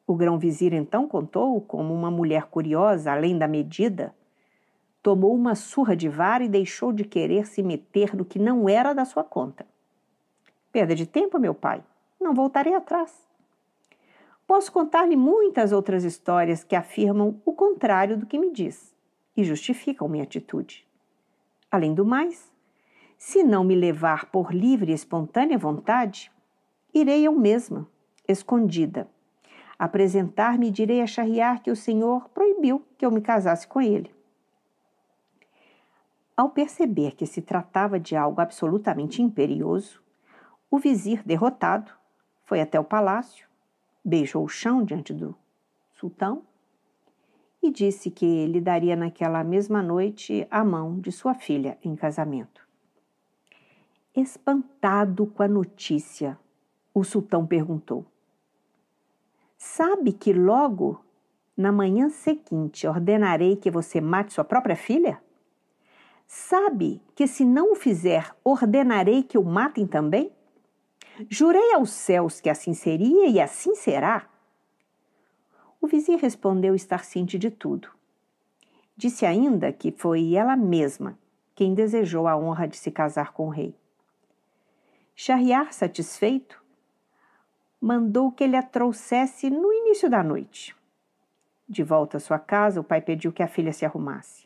[0.08, 4.16] O grão-vizir então contou como uma mulher curiosa, além da medida,
[5.02, 8.94] tomou uma surra de vara e deixou de querer se meter no que não era
[8.94, 9.66] da sua conta.
[10.72, 11.84] Perda de tempo, meu pai.
[12.20, 13.26] Não voltarei atrás.
[14.48, 18.96] Posso contar-lhe muitas outras histórias que afirmam o contrário do que me diz
[19.36, 20.88] e justificam minha atitude.
[21.72, 22.52] Além do mais,
[23.18, 26.32] se não me levar por livre e espontânea vontade,
[26.94, 27.88] irei eu mesma,
[28.28, 29.10] escondida.
[29.80, 34.14] Apresentar-me e direi a Charriar que o Senhor proibiu que eu me casasse com ele.
[36.38, 40.02] Ao perceber que se tratava de algo absolutamente imperioso,
[40.70, 41.92] o vizir, derrotado,
[42.44, 43.48] foi até o palácio,
[44.06, 45.36] beijou o chão diante do
[45.92, 46.44] sultão
[47.62, 52.64] e disse que lhe daria naquela mesma noite a mão de sua filha em casamento.
[54.16, 56.38] Espantado com a notícia,
[56.94, 58.06] o sultão perguntou:
[59.58, 61.04] Sabe que logo
[61.58, 65.20] na manhã seguinte ordenarei que você mate sua própria filha?
[66.28, 70.32] Sabe que se não o fizer, ordenarei que o matem também?
[71.30, 74.28] Jurei aos céus que assim seria e assim será.
[75.80, 77.90] O vizinho respondeu estar ciente de tudo.
[78.98, 81.18] Disse ainda que foi ela mesma
[81.54, 83.76] quem desejou a honra de se casar com o rei.
[85.16, 86.62] Shahriar, satisfeito,
[87.80, 90.76] mandou que ele a trouxesse no início da noite.
[91.68, 94.46] De volta à sua casa, o pai pediu que a filha se arrumasse.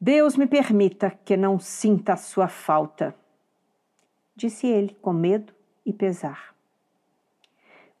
[0.00, 3.14] Deus me permita que não sinta a sua falta,
[4.34, 5.52] disse ele, com medo
[5.84, 6.54] e pesar.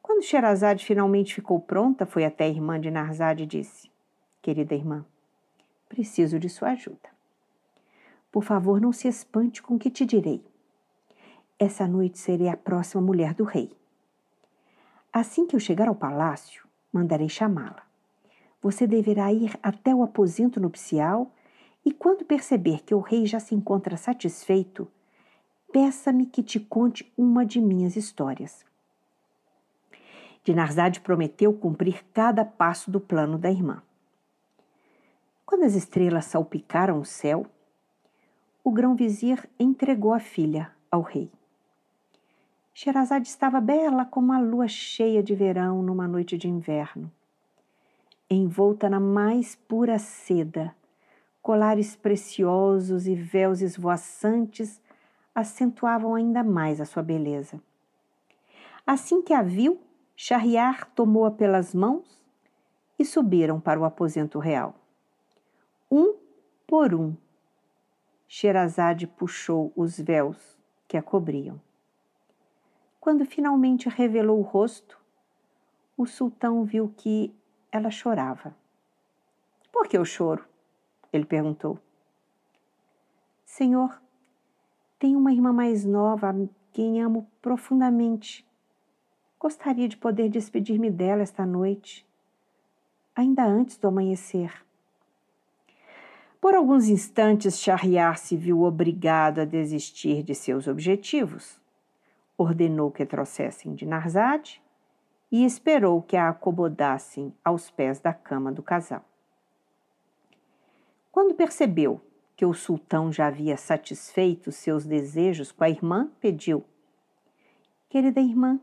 [0.00, 3.90] Quando Sherazade finalmente ficou pronta, foi até a irmã de Narzade e disse:
[4.40, 5.06] Querida irmã,
[5.88, 7.10] preciso de sua ajuda.
[8.30, 10.44] Por favor, não se espante com o que te direi.
[11.58, 13.70] Essa noite serei a próxima mulher do rei.
[15.12, 17.82] Assim que eu chegar ao palácio, mandarei chamá-la.
[18.60, 21.30] Você deverá ir até o aposento nupcial
[21.84, 24.88] e, quando perceber que o rei já se encontra satisfeito,
[25.72, 28.64] peça-me que te conte uma de minhas histórias.
[30.44, 33.82] Dinarzade prometeu cumprir cada passo do plano da irmã.
[35.46, 37.46] Quando as estrelas salpicaram o céu,
[38.62, 41.30] o grão-vizir entregou a filha ao rei.
[42.74, 47.10] Sherazade estava bela como a lua cheia de verão numa noite de inverno.
[48.28, 50.74] Envolta na mais pura seda,
[51.42, 54.80] colares preciosos e véus esvoaçantes
[55.34, 57.60] acentuavam ainda mais a sua beleza.
[58.86, 59.80] Assim que a viu,
[60.16, 62.22] Shahriar tomou-a pelas mãos
[62.98, 64.74] e subiram para o aposento real.
[65.90, 66.16] Um
[66.66, 67.16] por um,
[68.34, 71.60] Sherazade puxou os véus que a cobriam.
[72.98, 74.98] Quando finalmente revelou o rosto,
[75.96, 77.34] o sultão viu que
[77.70, 78.56] ela chorava.
[79.70, 80.46] Por que eu choro?
[81.12, 81.78] Ele perguntou.
[83.44, 84.01] Senhor,
[85.02, 86.32] tenho uma irmã mais nova
[86.72, 88.46] quem amo profundamente.
[89.36, 92.06] Gostaria de poder despedir-me dela esta noite,
[93.12, 94.64] ainda antes do amanhecer.
[96.40, 101.60] Por alguns instantes, Shahriar se viu obrigado a desistir de seus objetivos
[102.38, 104.62] ordenou que trouxessem de Narzade
[105.32, 109.04] e esperou que a acomodassem aos pés da cama do casal.
[111.10, 112.00] Quando percebeu
[112.42, 116.64] que o sultão já havia satisfeito seus desejos com a irmã, pediu:
[117.88, 118.58] Querida irmã,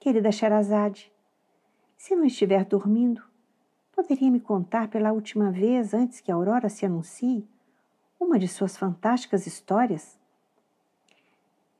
[0.00, 1.12] querida Sherazade,
[1.94, 3.22] se não estiver dormindo,
[3.94, 7.46] poderia me contar pela última vez antes que a aurora se anuncie
[8.18, 10.18] uma de suas fantásticas histórias?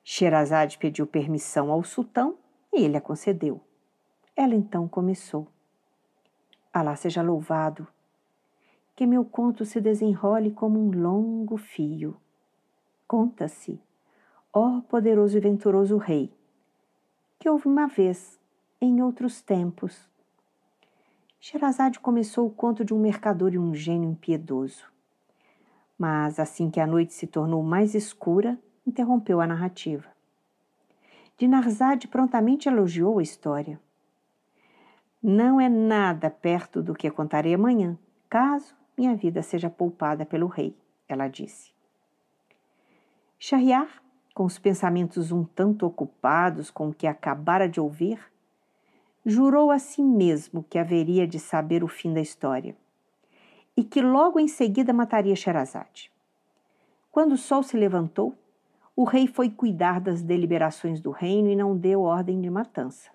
[0.04, 2.36] Sherazade pediu permissão ao sultão
[2.70, 3.58] e ele a concedeu.
[4.36, 5.48] Ela então começou.
[6.70, 7.88] Alá seja louvado,
[9.02, 12.16] que meu conto se desenrole como um longo fio.
[13.04, 13.80] Conta-se,
[14.52, 16.32] ó poderoso e venturoso rei,
[17.36, 18.38] que houve uma vez,
[18.80, 20.08] em outros tempos.
[21.40, 24.84] Sherazade começou o conto de um mercador e um gênio impiedoso.
[25.98, 30.06] Mas assim que a noite se tornou mais escura, interrompeu a narrativa.
[31.36, 33.80] Dinarzade prontamente elogiou a história.
[35.20, 37.98] Não é nada perto do que contarei amanhã,
[38.30, 40.76] caso minha vida seja poupada pelo rei,
[41.08, 41.72] ela disse.
[43.38, 44.02] Shahriar,
[44.34, 48.18] com os pensamentos um tanto ocupados com o que acabara de ouvir,
[49.24, 52.76] jurou a si mesmo que haveria de saber o fim da história
[53.76, 56.10] e que logo em seguida mataria Sherazade.
[57.10, 58.34] Quando o sol se levantou,
[58.94, 63.10] o rei foi cuidar das deliberações do reino e não deu ordem de matança,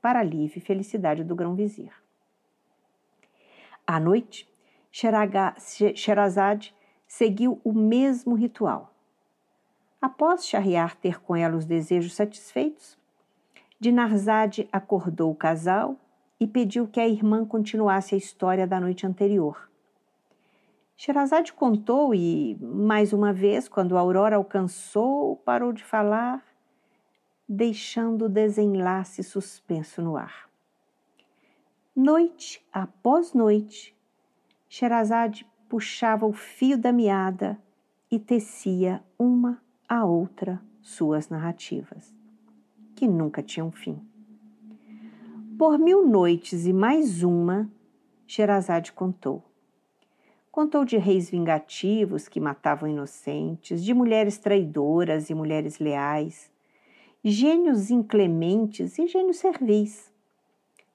[0.00, 1.92] para alívio e felicidade do grão-vizir.
[3.86, 4.48] À noite,
[4.92, 6.74] Sherazade
[7.08, 8.94] seguiu o mesmo ritual.
[10.00, 12.96] Após Shahriar ter com ela os desejos satisfeitos,
[13.80, 15.96] Dinarzade acordou o casal
[16.38, 19.72] e pediu que a irmã continuasse a história da noite anterior
[21.04, 26.40] Sherazade contou e, mais uma vez, quando a aurora alcançou, parou de falar,
[27.48, 30.48] deixando o desenlace suspenso no ar.
[31.94, 33.96] Noite após noite,
[34.74, 37.60] Sherazade puxava o fio da meada
[38.10, 42.10] e tecia uma a outra suas narrativas,
[42.96, 44.00] que nunca tinham fim.
[45.58, 47.70] Por mil noites e mais uma,
[48.26, 49.44] Sherazade contou
[50.50, 56.50] Contou de reis vingativos que matavam inocentes, de mulheres traidoras e mulheres leais,
[57.22, 60.11] gênios inclementes e gênios servis.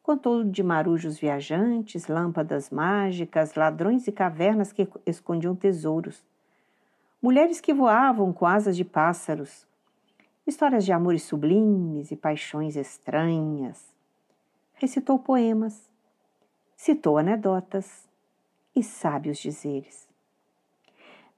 [0.08, 6.24] Contou de marujos viajantes, lâmpadas mágicas, ladrões e cavernas que escondiam tesouros,
[7.22, 9.68] mulheres que voavam com asas de pássaros,
[10.48, 13.86] histórias de amores sublimes e paixões estranhas.
[14.76, 15.92] Recitou poemas,
[16.78, 18.08] citou anedotas
[18.74, 20.08] e sábios dizeres.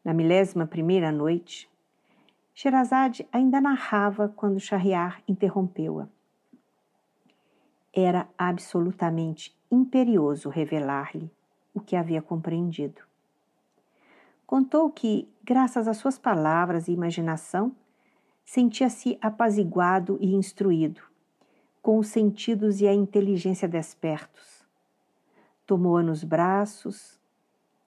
[0.06, 1.68] Na milésima primeira noite,
[2.54, 6.08] Sherazade ainda narrava quando Shahriar interrompeu-a.
[7.94, 11.32] Era absolutamente imperioso revelar-lhe
[11.74, 13.02] o que havia compreendido.
[14.46, 17.76] Contou que, graças às suas palavras e imaginação,
[18.44, 21.02] sentia-se apaziguado e instruído,
[21.82, 24.66] com os sentidos e a inteligência despertos.
[25.68, 27.20] Tomou-a nos braços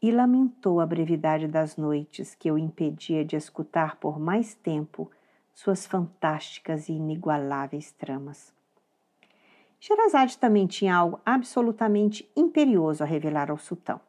[0.01, 5.11] e lamentou a brevidade das noites que o impedia de escutar por mais tempo
[5.55, 8.52] suas fantásticas e inigualáveis tramas.
[9.85, 14.01] Sherazade também tinha algo absolutamente imperioso a revelar ao sultão.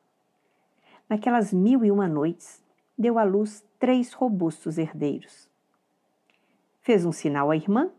[1.09, 2.63] Naquelas mil e uma noites,
[2.95, 5.49] deu à luz três robustos herdeiros.
[6.79, 7.89] Fez um sinal à irmã,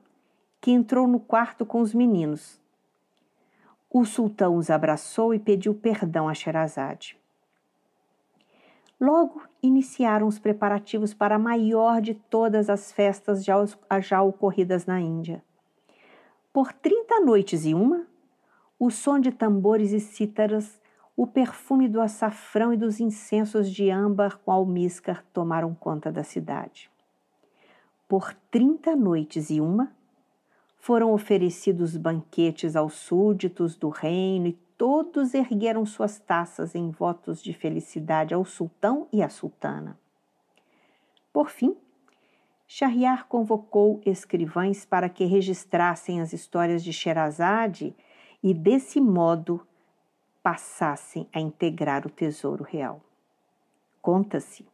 [0.61, 2.61] que entrou no quarto com os meninos.
[3.91, 7.19] O sultão os abraçou e pediu perdão a Sherazade.
[9.01, 13.57] Logo iniciaram os preparativos para a maior de todas as festas já,
[14.01, 15.43] já ocorridas na Índia.
[16.55, 18.07] Por trinta noites e uma,
[18.79, 20.81] o som de tambores e cítaras,
[21.17, 26.89] o perfume do açafrão e dos incensos de âmbar com almíscar tomaram conta da cidade.
[28.07, 29.93] Por trinta noites e uma,
[30.79, 37.53] foram oferecidos banquetes aos súditos do reino e todos ergueram suas taças em votos de
[37.53, 39.99] felicidade ao sultão e à sultana.
[41.33, 41.77] Por fim,
[42.67, 47.95] Shahriar convocou escrivães para que registrassem as histórias de Sherazade
[48.43, 49.67] e, desse modo,
[50.43, 53.01] passassem a integrar o tesouro real.
[54.01, 54.67] Conta-se,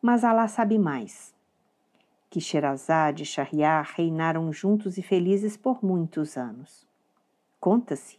[0.00, 1.34] mas Alá sabe mais,
[2.30, 6.86] que Sherazade e Shahriar reinaram juntos e felizes por muitos anos.
[7.60, 8.18] Conta-se,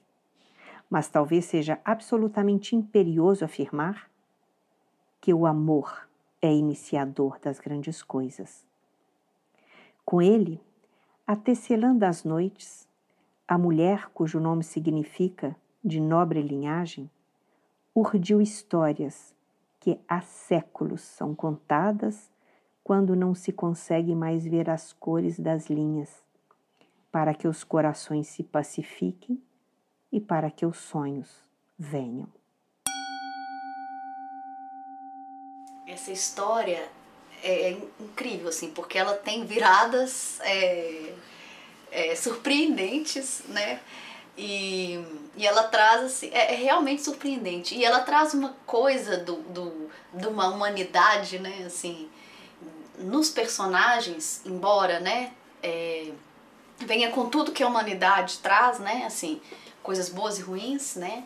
[0.90, 4.10] mas talvez seja absolutamente imperioso afirmar
[5.20, 6.08] que o amor
[6.42, 8.66] é iniciador das grandes coisas
[10.06, 10.62] com ele,
[11.26, 12.88] a tecelã das noites,
[13.48, 17.10] a mulher cujo nome significa de nobre linhagem,
[17.94, 19.34] urdiu histórias
[19.80, 22.30] que há séculos são contadas
[22.84, 26.24] quando não se consegue mais ver as cores das linhas,
[27.12, 29.42] para que os corações se pacifiquem
[30.12, 32.28] e para que os sonhos venham.
[35.88, 36.88] Essa história
[37.46, 41.14] é, é incrível, assim, porque ela tem viradas é,
[41.92, 43.80] é, surpreendentes, né?
[44.36, 45.00] E,
[45.38, 47.76] e ela traz, assim, é, é, realmente surpreendente.
[47.76, 52.10] E ela traz uma coisa do, do, de uma humanidade, né, assim,
[52.98, 55.32] nos personagens, embora, né,
[56.80, 59.42] venha com tudo que a humanidade traz, né, assim,
[59.84, 61.24] coisas boas e ruins, né,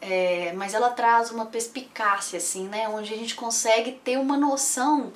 [0.00, 5.12] é, mas ela traz uma perspicácia, assim, né, onde a gente consegue ter uma noção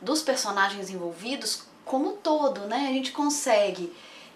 [0.00, 2.86] dos personagens envolvidos como todo, né?
[2.88, 3.92] A gente consegue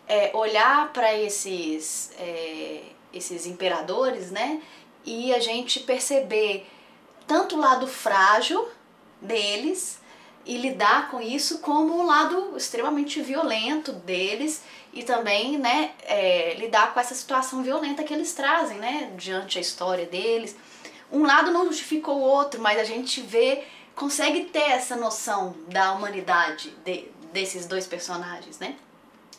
[0.09, 2.83] é, olhar para esses, é,
[3.13, 4.61] esses imperadores, né?
[5.05, 6.67] E a gente perceber
[7.27, 8.69] tanto o lado frágil
[9.21, 10.01] deles
[10.45, 16.93] e lidar com isso como o lado extremamente violento deles e também né, é, lidar
[16.93, 20.57] com essa situação violenta que eles trazem né, diante a história deles.
[21.11, 25.93] Um lado não justifica o outro, mas a gente vê consegue ter essa noção da
[25.93, 28.77] humanidade de, desses dois personagens, né?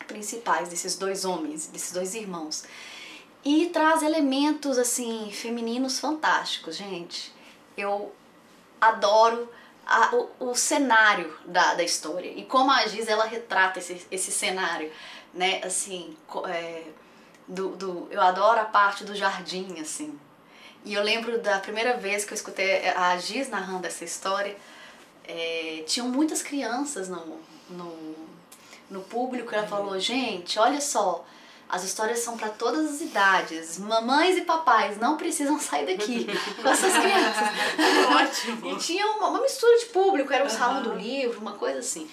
[0.06, 2.64] Principais, desses dois homens, desses dois irmãos.
[3.44, 7.32] E traz elementos, assim, femininos fantásticos, gente.
[7.76, 8.14] Eu
[8.80, 9.48] adoro
[9.86, 14.32] a, o, o, cenário da, da história e como a Giz ela retrata esse, esse
[14.32, 14.90] cenário,
[15.32, 15.60] né?
[15.62, 16.16] Assim,
[16.48, 16.84] é,
[17.46, 20.18] do, do, eu adoro a parte do jardim, assim,
[20.84, 24.54] e eu lembro da primeira vez que eu escutei a Giz narrando essa história,
[25.26, 28.14] é, tinham muitas crianças no, no,
[28.90, 29.54] no público.
[29.54, 31.24] Ela falou: gente, olha só,
[31.66, 33.78] as histórias são para todas as idades.
[33.78, 36.26] Mamães e papais não precisam sair daqui
[36.60, 37.48] com essas crianças.
[38.52, 38.72] Ótimo.
[38.72, 40.52] e tinha uma, uma, mistura de público, era um uhum.
[40.52, 42.10] salão do livro, uma coisa assim.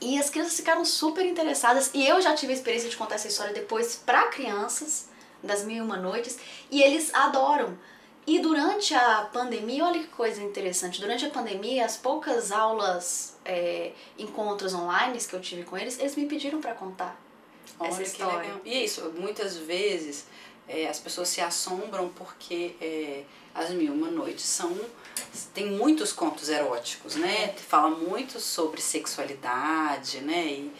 [0.00, 1.90] E as crianças ficaram super interessadas.
[1.92, 5.09] E eu já tive a experiência de contar essa história depois para crianças
[5.42, 6.38] das Mil e Uma Noites,
[6.70, 7.78] e eles adoram.
[8.26, 13.92] E durante a pandemia, olha que coisa interessante, durante a pandemia, as poucas aulas, é,
[14.18, 17.20] encontros online que eu tive com eles, eles me pediram para contar
[17.78, 18.60] olha essa história.
[18.64, 20.26] E é isso, muitas vezes
[20.68, 23.24] é, as pessoas se assombram porque é,
[23.54, 24.76] as Mil e Uma Noites são
[25.54, 27.44] tem muitos contos eróticos, né?
[27.44, 27.54] É.
[27.58, 30.46] Fala muito sobre sexualidade, né?
[30.46, 30.72] E,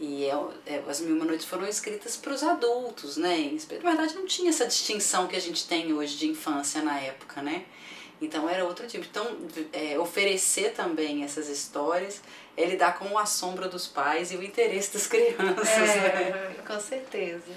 [0.00, 0.34] e é,
[0.66, 3.56] é, As Mil Uma Noites foram escritas para os adultos, né?
[3.82, 7.40] Na verdade, não tinha essa distinção que a gente tem hoje de infância na época,
[7.40, 7.64] né?
[8.20, 9.04] Então era outro tipo.
[9.04, 9.26] Então,
[9.72, 12.20] é, oferecer também essas histórias
[12.56, 15.68] é lidar com o assombro dos pais e o interesse das crianças.
[15.68, 16.56] É, né?
[16.66, 17.52] Com certeza.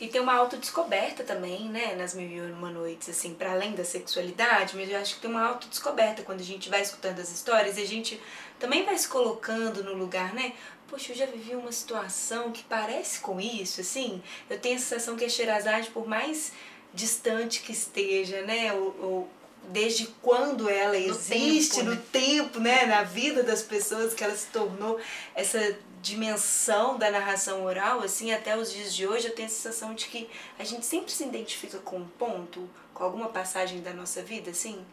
[0.00, 3.84] E tem uma autodescoberta também, né, nas Mil e Uma Noites, assim, para além da
[3.84, 7.76] sexualidade, mas eu acho que tem uma autodescoberta quando a gente vai escutando as histórias
[7.76, 8.18] e a gente
[8.58, 10.54] também vai se colocando no lugar, né?
[10.90, 14.20] Poxa, eu já vivi uma situação que parece com isso, assim.
[14.50, 16.52] Eu tenho a sensação que a Sherazade, por mais
[16.92, 19.30] distante que esteja, né, ou, ou
[19.68, 22.02] desde quando ela existe tempo, no né?
[22.10, 24.98] tempo, né, na vida das pessoas que ela se tornou
[25.34, 29.94] essa dimensão da narração oral, assim, até os dias de hoje, eu tenho a sensação
[29.94, 30.28] de que
[30.58, 34.84] a gente sempre se identifica com um ponto, com alguma passagem da nossa vida, assim.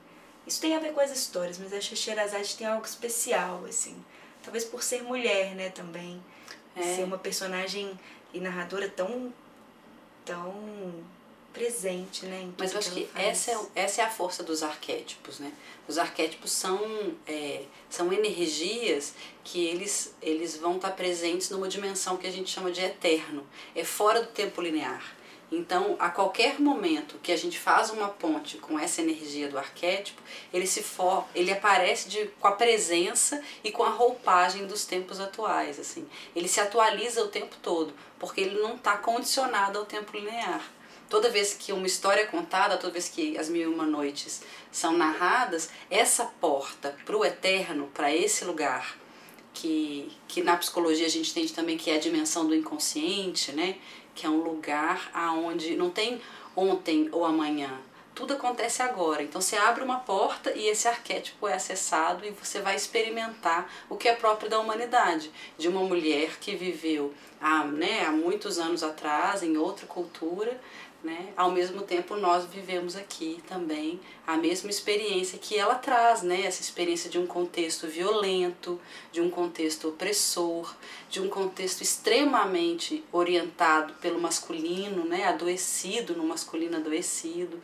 [0.46, 3.66] Isso tem a ver com as histórias, mas acho que a Sherazade tem algo especial,
[3.68, 3.96] assim.
[4.48, 6.24] Talvez por ser mulher, né, também.
[6.74, 6.82] É.
[6.82, 8.00] Ser uma personagem
[8.34, 9.34] e narradora tão
[10.24, 11.04] tão
[11.52, 12.44] presente, né?
[12.44, 13.28] Em Mas eu acho que faz.
[13.28, 15.52] essa é, essa é a força dos arquétipos, né?
[15.86, 16.80] Os arquétipos são,
[17.28, 22.72] é, são energias que eles, eles vão estar presentes numa dimensão que a gente chama
[22.72, 23.46] de eterno.
[23.76, 25.14] É fora do tempo linear.
[25.50, 30.22] Então, a qualquer momento que a gente faz uma ponte com essa energia do arquétipo,
[30.52, 35.22] ele se for, ele aparece de, com a presença e com a roupagem dos tempos
[35.22, 36.06] atuais, assim.
[36.36, 40.62] Ele se atualiza o tempo todo, porque ele não está condicionado ao tempo linear.
[41.10, 44.42] Toda vez que uma história é contada, toda vez que as mil e uma noites
[44.70, 48.98] são narradas, essa porta para o eterno, para esse lugar
[49.54, 53.78] que, que na psicologia a gente entende também que é a dimensão do inconsciente, né?
[54.18, 56.20] Que é um lugar aonde não tem
[56.56, 57.70] ontem ou amanhã.
[58.16, 59.22] Tudo acontece agora.
[59.22, 63.96] Então você abre uma porta e esse arquétipo é acessado e você vai experimentar o
[63.96, 68.82] que é próprio da humanidade, de uma mulher que viveu há, né, há muitos anos
[68.82, 70.60] atrás em outra cultura,
[71.08, 71.32] né?
[71.38, 73.98] Ao mesmo tempo nós vivemos aqui também
[74.28, 76.42] a mesma experiência que ela traz, né?
[76.42, 78.78] Essa experiência de um contexto violento,
[79.10, 80.76] de um contexto opressor,
[81.10, 85.24] de um contexto extremamente orientado pelo masculino, né?
[85.24, 87.58] Adoecido no masculino adoecido.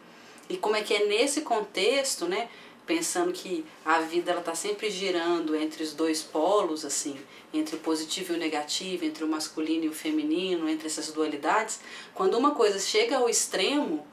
[0.49, 2.47] E como é que é nesse contexto, né?
[2.85, 7.17] Pensando que a vida ela está sempre girando entre os dois polos, assim,
[7.53, 11.79] entre o positivo e o negativo, entre o masculino e o feminino, entre essas dualidades,
[12.13, 14.05] quando uma coisa chega ao extremo,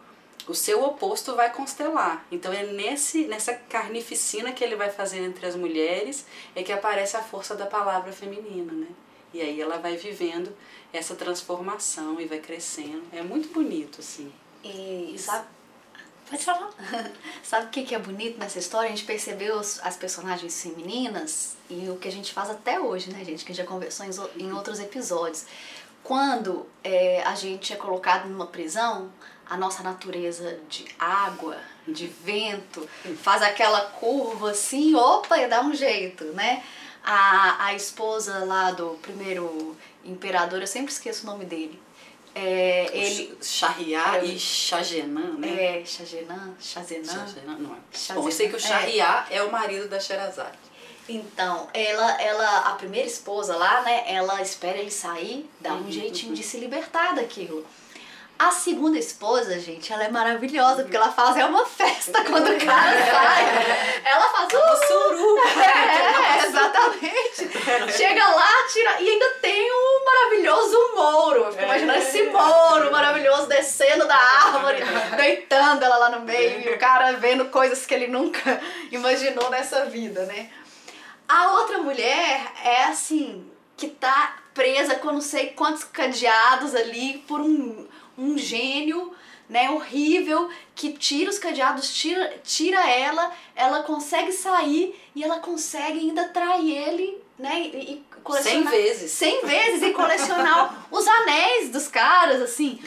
[0.46, 2.26] o seu oposto vai constelar.
[2.30, 7.16] Então é nesse nessa carnificina que ele vai fazer entre as mulheres é que aparece
[7.16, 8.88] a força da palavra feminina, né?
[9.32, 10.52] E aí ela vai vivendo
[10.92, 13.04] essa transformação e vai crescendo.
[13.12, 14.32] É muito bonito, assim.
[14.64, 15.46] E sabe,
[16.30, 16.70] pode falar.
[17.42, 18.86] sabe o que é bonito nessa história?
[18.86, 23.24] A gente percebeu as personagens femininas e o que a gente faz até hoje, né,
[23.24, 23.44] gente?
[23.44, 24.06] Que já conversou
[24.36, 25.44] em outros episódios.
[26.02, 29.12] Quando é, a gente é colocado numa prisão,
[29.48, 32.88] a nossa natureza de água, de vento,
[33.22, 36.62] faz aquela curva assim, opa, e dá um jeito, né?
[37.02, 41.80] A, a esposa lá do primeiro imperador, eu sempre esqueço o nome dele.
[42.34, 45.80] É, ele, Shahriar é, e Shahjenan, né?
[45.80, 46.54] é, Shazenan.
[46.60, 48.14] Shahjenan, não é.
[48.14, 48.60] Bom, eu sei que o É.
[48.60, 49.42] Shahriar é.
[49.42, 50.58] o marido da Sherazade.
[51.08, 55.90] Então, ela, ela, a primeira esposa lá, né, ela espera ele sair, dá um Uhum,
[55.90, 57.66] jeitinho de se libertar daquilo.
[58.40, 62.64] A segunda esposa, gente, ela é maravilhosa, porque ela faz é uma festa quando o
[62.64, 64.02] cara sai.
[64.02, 65.42] Ela faz uh, Suruba!
[66.30, 67.92] É, exatamente.
[67.94, 69.02] Chega lá, tira.
[69.02, 71.44] E ainda tem o maravilhoso Mouro.
[71.44, 74.78] Eu fico imaginando esse Mouro maravilhoso descendo da árvore,
[75.18, 78.58] deitando ela lá no meio, e o cara vendo coisas que ele nunca
[78.90, 80.48] imaginou nessa vida, né?
[81.28, 87.40] A outra mulher é assim, que tá presa com não sei quantos cadeados ali por
[87.40, 87.86] um,
[88.20, 89.14] um gênio,
[89.48, 95.98] né, horrível, que tira os cadeados, tira, tira ela, ela consegue sair e ela consegue
[95.98, 98.70] ainda trair ele, né, e, Cem colecionar...
[98.70, 99.12] vezes.
[99.12, 102.78] 100 vezes e colecionar os anéis dos caras, assim.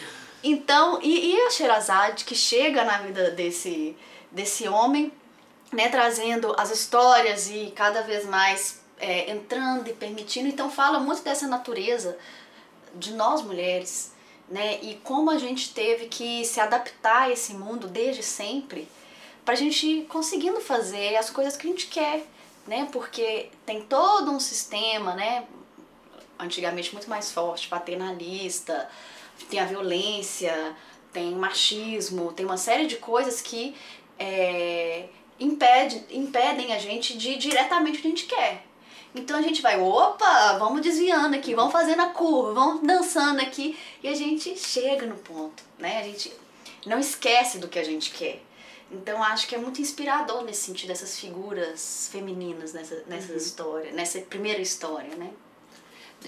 [0.43, 3.97] Então, e, e a Sherazade que chega na vida desse,
[4.31, 5.11] desse homem,
[5.71, 10.47] né, trazendo as histórias e cada vez mais é, entrando e permitindo.
[10.47, 12.17] Então, fala muito dessa natureza
[12.95, 14.12] de nós mulheres,
[14.53, 18.87] né, e como a gente teve que se adaptar a esse mundo desde sempre
[19.43, 22.23] pra gente ir conseguindo fazer as coisas que a gente quer,
[22.67, 25.45] né, porque tem todo um sistema, né,
[26.37, 28.87] antigamente muito mais forte, paternalista,
[29.49, 30.75] tem a violência,
[31.11, 33.75] tem o machismo, tem uma série de coisas que
[34.19, 35.07] é,
[35.39, 38.67] impede, impedem a gente de ir diretamente o que a gente quer.
[39.15, 43.77] Então a gente vai, opa, vamos desviando aqui, vamos fazendo a curva, vamos dançando aqui
[44.01, 45.99] e a gente chega no ponto, né?
[45.99, 46.33] A gente
[46.85, 48.41] não esquece do que a gente quer.
[48.91, 54.19] Então acho que é muito inspirador nesse sentido, essas figuras femininas nessa, nessa história, nessa
[54.19, 55.31] primeira história, né?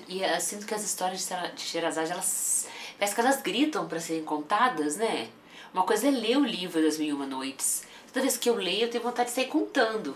[0.08, 2.68] E eu sinto que as histórias de Sherazade, elas
[2.98, 5.30] parece que elas gritam para serem contadas, né?
[5.74, 7.84] Uma coisa é ler o livro das Mil e Uma Noites.
[8.08, 10.16] Toda vez que eu leio, eu tenho vontade de sair contando.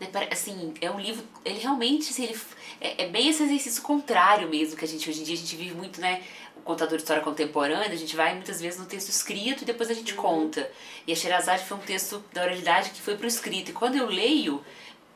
[0.00, 0.28] Né?
[0.30, 2.40] Assim, é um livro, ele realmente, assim, ele,
[2.80, 5.54] é, é bem esse exercício contrário mesmo que a gente, hoje em dia, a gente
[5.56, 6.22] vive muito, né?
[6.56, 9.90] O contador de história contemporânea, a gente vai muitas vezes no texto escrito e depois
[9.90, 10.22] a gente uhum.
[10.22, 10.70] conta.
[11.06, 13.70] E a Sherazade foi um texto da oralidade que foi pro escrito.
[13.70, 14.64] E quando eu leio,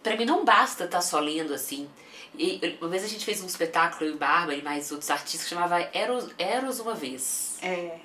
[0.03, 1.89] para mim não basta estar tá só lendo assim.
[2.37, 5.45] E, uma vez a gente fez um espetáculo, eu e Bárbara e mais outros artistas,
[5.45, 7.59] que chamava Eros, Eros Uma Vez.
[7.63, 7.97] É.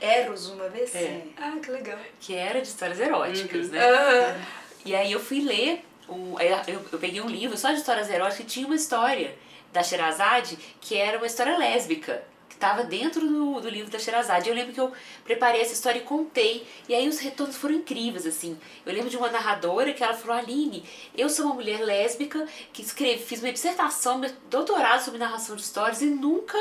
[0.00, 0.94] Eros Uma Vez?
[0.94, 1.22] É.
[1.36, 1.98] Ah, que legal.
[2.20, 3.72] Que era de histórias eróticas, uhum.
[3.72, 3.86] né?
[3.86, 4.42] Uhum.
[4.84, 8.38] E aí eu fui ler, um, eu, eu peguei um livro só de histórias eróticas
[8.38, 9.36] que tinha uma história
[9.72, 12.24] da Sherazade que era uma história lésbica
[12.56, 14.48] estava dentro do, do livro da Sherazade.
[14.48, 14.92] Eu lembro que eu
[15.24, 18.58] preparei essa história e contei, e aí os retornos foram incríveis, assim.
[18.84, 20.84] Eu lembro de uma narradora que ela falou, Aline,
[21.16, 25.62] eu sou uma mulher lésbica que escreve, fiz uma dissertação, meu doutorado sobre narração de
[25.62, 26.58] histórias e nunca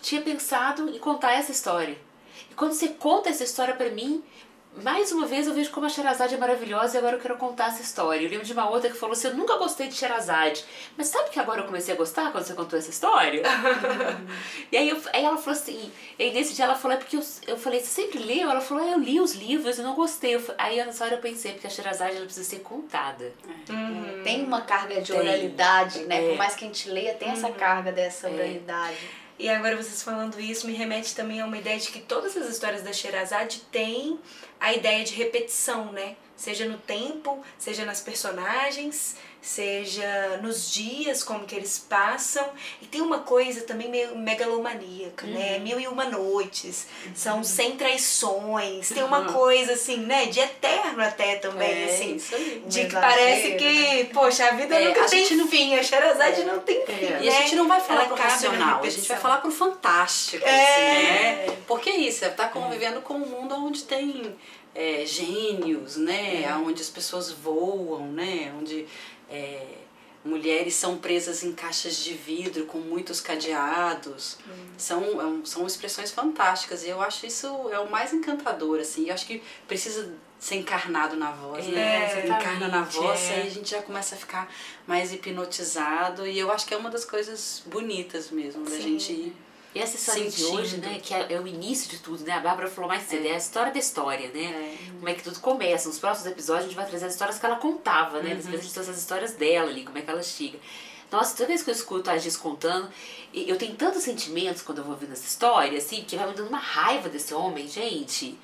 [0.00, 1.98] tinha pensado em contar essa história.
[2.50, 4.22] E quando você conta essa história para mim,
[4.82, 7.68] mais uma vez eu vejo como a Sherazade é maravilhosa e agora eu quero contar
[7.68, 8.24] essa história.
[8.24, 10.64] Eu lembro de uma outra que falou assim: Eu nunca gostei de Sherazade,
[10.96, 13.42] mas sabe que agora eu comecei a gostar quando você contou essa história?
[14.70, 17.16] e aí, eu, aí ela falou assim: e aí nesse dia ela falou: É porque
[17.16, 18.50] eu, eu falei, você sempre leu?
[18.50, 20.36] Ela falou: é, Eu li os livros e não gostei.
[20.36, 23.32] Eu, aí nessa hora eu pensei: Porque a Sherazade ela precisa ser contada.
[23.68, 24.22] Uhum.
[24.22, 25.20] Tem uma carga de tem.
[25.20, 26.24] oralidade, né?
[26.24, 26.28] É.
[26.28, 27.54] Por mais que a gente leia, tem essa uhum.
[27.54, 28.32] carga dessa é.
[29.38, 32.48] E agora vocês falando isso me remete também a uma ideia de que todas as
[32.48, 34.18] histórias da Sherazade têm
[34.58, 36.16] a ideia de repetição, né?
[36.36, 42.44] Seja no tempo, seja nas personagens, seja nos dias, como que eles passam.
[42.82, 45.32] E tem uma coisa também meio megalomaníaca, né?
[45.32, 45.38] uhum.
[45.38, 45.58] né?
[45.58, 47.12] Mil e uma noites, uhum.
[47.14, 49.32] são sem traições, tem uma uhum.
[49.32, 50.26] coisa assim, né?
[50.26, 52.16] De eterno até também, é, assim.
[52.16, 52.62] Isso aí.
[52.66, 54.04] De que parece que, né?
[54.12, 55.48] poxa, a vida é, nunca a tem não...
[55.48, 56.44] fim, a Sherazade é.
[56.44, 57.10] não tem fim, é.
[57.10, 57.20] né?
[57.22, 60.44] E a gente não vai falar Ela pro racional, a gente vai falar pro fantástico,
[60.46, 60.50] é.
[60.50, 61.56] assim, né?
[61.66, 64.36] Porque é isso, é tá convivendo com um mundo onde tem...
[64.74, 66.44] É, gênios, né?
[66.44, 66.54] É.
[66.54, 68.54] Onde as pessoas voam, né?
[68.56, 68.86] Onde
[69.30, 69.66] é,
[70.24, 74.38] mulheres são presas em caixas de vidro com muitos cadeados.
[74.46, 74.66] Hum.
[74.76, 79.08] São, é são expressões fantásticas e eu acho isso é o mais encantador, assim.
[79.08, 82.08] Eu acho que precisa ser encarnado na voz, é, né?
[82.08, 83.34] Você encarna na voz é.
[83.34, 84.52] aí a gente já começa a ficar
[84.86, 88.72] mais hipnotizado e eu acho que é uma das coisas bonitas mesmo, Sim.
[88.72, 89.32] da gente
[89.74, 90.50] e essa história Sentindo.
[90.50, 92.32] de hoje, né, que é, é, o início de tudo, né?
[92.32, 94.44] A Bárbara falou mais cedo, é, é a história da história, né?
[94.44, 94.76] É.
[94.92, 95.88] Como é que tudo começa.
[95.88, 98.32] Nos próximos episódios a gente vai trazer as histórias que ela contava, né?
[98.32, 98.38] Uhum.
[98.38, 100.58] Às vezes a gente trouxe as histórias dela ali, como é que ela chega.
[101.10, 102.88] Nossa, toda vez que eu escuto a Gis contando,
[103.32, 106.48] eu tenho tantos sentimentos quando eu vou ouvindo essa história, assim, que vai me dando
[106.48, 108.38] uma raiva desse homem, gente.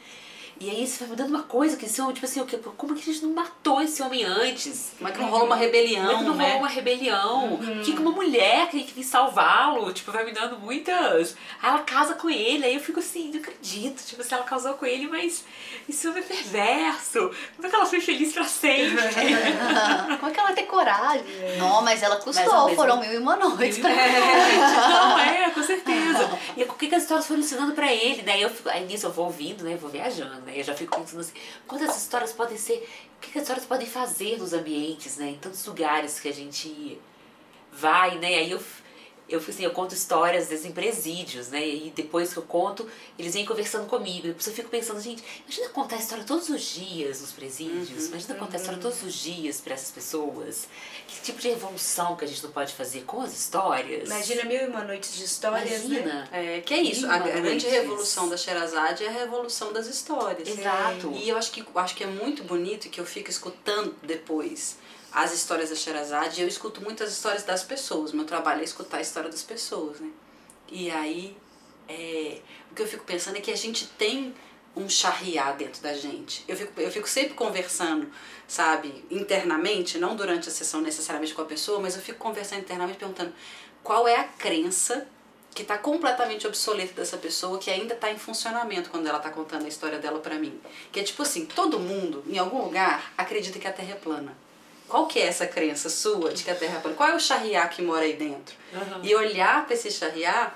[0.61, 2.57] E aí você vai me dando uma coisa que esse homem, tipo assim, o que,
[2.57, 4.93] como é que a gente não matou esse homem antes?
[4.97, 6.45] Como é que não rolou uma rebelião, Como é que não né?
[6.45, 7.55] rolou uma rebelião?
[7.55, 7.83] Uhum.
[7.83, 11.37] Que uma mulher que, que vir salvá-lo, tipo, vai me dando muitas...
[11.61, 14.75] Aí ela casa com ele, aí eu fico assim, não acredito, tipo, se ela casou
[14.75, 15.45] com ele, mas
[15.89, 17.31] esse homem é perverso.
[17.57, 19.03] Como é que ela foi feliz pra sempre?
[20.21, 21.25] como é que ela vai ter coragem?
[21.41, 21.57] É.
[21.59, 25.63] Não, mas ela custou, mas, foram mil e uma noites pra é, Não, é, com
[25.63, 26.31] certeza.
[26.57, 28.23] E o que, que as histórias foram ensinando pra ele?
[28.23, 30.59] Daí eu fico, aí nisso eu vou ouvindo, né, vou viajando né?
[30.59, 31.33] Eu já fico pensando assim,
[31.67, 35.31] quantas histórias podem ser, o que, as histórias podem fazer nos ambientes, né?
[35.31, 37.01] Em tantos lugares que a gente
[37.73, 38.37] vai, né?
[38.37, 38.61] Aí eu
[39.29, 41.67] eu, assim, eu conto histórias, às vezes, em presídios, né?
[41.67, 42.87] E depois que eu conto,
[43.19, 44.29] eles vêm conversando comigo.
[44.29, 48.05] Depois eu fico pensando, gente, imagina contar a história todos os dias nos presídios.
[48.05, 48.41] Uhum, imagina uhum.
[48.41, 50.69] contar a história todos os dias para essas pessoas.
[51.09, 54.11] Que tipo de revolução que a gente não pode fazer com as histórias?
[54.11, 55.97] Imagina mil e uma noites de histórias, né?
[55.97, 56.29] Imagina.
[56.31, 56.57] né?
[56.57, 57.07] É, que é isso.
[57.07, 60.47] A grande revolução da Sherazade é a revolução das histórias.
[60.47, 61.13] Exato.
[61.13, 64.84] E eu acho que, acho que é muito bonito que eu fico escutando depois
[65.15, 68.13] as histórias da Sherazade, eu escuto muitas histórias das pessoas.
[68.13, 70.11] Meu trabalho é escutar a história das pessoas, né?
[70.69, 71.37] E aí,
[71.89, 72.41] é,
[72.71, 74.35] o que eu fico pensando é que a gente tem
[74.75, 76.45] um charriá dentro da gente.
[76.49, 78.11] Eu fico, eu fico sempre conversando,
[78.49, 82.99] sabe, internamente, não durante a sessão necessariamente com a pessoa, mas eu fico conversando internamente
[82.99, 83.33] perguntando
[83.85, 85.07] qual é a crença
[85.55, 89.65] que está completamente obsoleta dessa pessoa, que ainda está em funcionamento quando ela está contando
[89.65, 90.61] a história dela para mim.
[90.91, 94.37] Que é tipo assim, todo mundo, em algum lugar, acredita que a Terra é plana.
[94.89, 96.97] Qual que é essa crença sua de que a Terra é plana?
[96.97, 98.55] Qual é o charriá que mora aí dentro?
[98.73, 99.01] Uhum.
[99.03, 100.53] E olhar para esse charriá,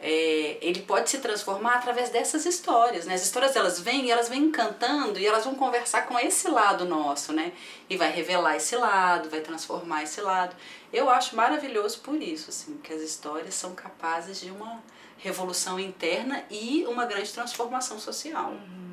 [0.00, 3.14] é, ele pode se transformar através dessas histórias, né?
[3.14, 6.84] As histórias elas vêm e elas vêm encantando e elas vão conversar com esse lado
[6.84, 7.52] nosso, né?
[7.88, 10.54] E vai revelar esse lado, vai transformar esse lado.
[10.92, 14.82] Eu acho maravilhoso por isso, assim, que as histórias são capazes de uma
[15.18, 18.50] revolução interna e uma grande transformação social.
[18.50, 18.83] Uhum.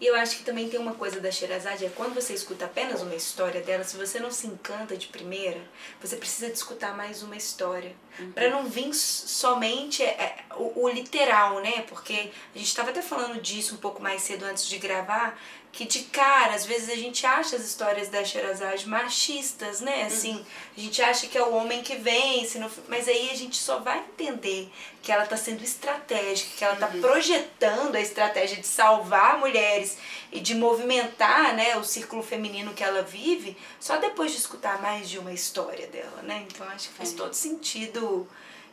[0.00, 3.02] E eu acho que também tem uma coisa da Sherazade, é quando você escuta apenas
[3.02, 5.60] uma história dela, se você não se encanta de primeira,
[6.00, 7.94] você precisa de escutar mais uma história.
[8.18, 8.32] Uhum.
[8.32, 11.82] para não vir somente é, é, o, o, literal, né?
[11.88, 15.38] Porque a gente estava até falando disso um pouco mais cedo antes de gravar,
[15.72, 20.04] que de cara, às vezes a gente acha as histórias da Sherazade machistas, né?
[20.04, 20.44] Assim, uhum.
[20.76, 23.98] a gente acha que é o homem que vence, mas aí a gente só vai
[23.98, 24.68] entender
[25.00, 27.00] que ela está sendo estratégica, que ela está uhum.
[27.00, 29.96] projetando a estratégia de salvar mulheres
[30.32, 35.08] e de movimentar, né, o círculo feminino que ela vive, só depois de escutar mais
[35.08, 36.46] de uma história dela, né?
[36.48, 37.16] Então acho que faz é.
[37.16, 38.28] todo sentido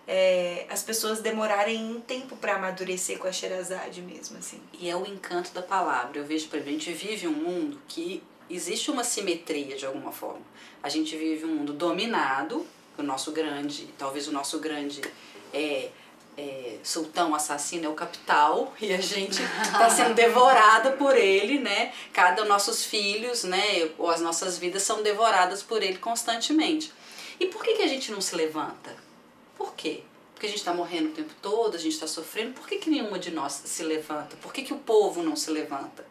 [0.07, 4.61] é, as pessoas demorarem um tempo para amadurecer com a Sherazade mesmo, assim.
[4.79, 6.19] E é o encanto da palavra.
[6.19, 10.13] Eu vejo, por exemplo, a gente vive um mundo que existe uma simetria de alguma
[10.13, 10.41] forma.
[10.81, 12.65] A gente vive um mundo dominado,
[12.97, 15.01] o nosso grande, talvez o nosso grande
[15.53, 15.89] é,
[16.37, 21.91] é, sultão assassino é o capital e a gente está sendo devorada por ele, né?
[22.13, 26.93] Cada nossos filhos, né, ou as nossas vidas são devoradas por ele constantemente.
[27.39, 29.06] E por que, que a gente não se levanta?
[29.57, 30.03] Por quê?
[30.33, 32.89] Porque a gente está morrendo o tempo todo, a gente está sofrendo, por que, que
[32.89, 34.35] nenhuma de nós se levanta?
[34.37, 36.05] Por que, que o povo não se levanta?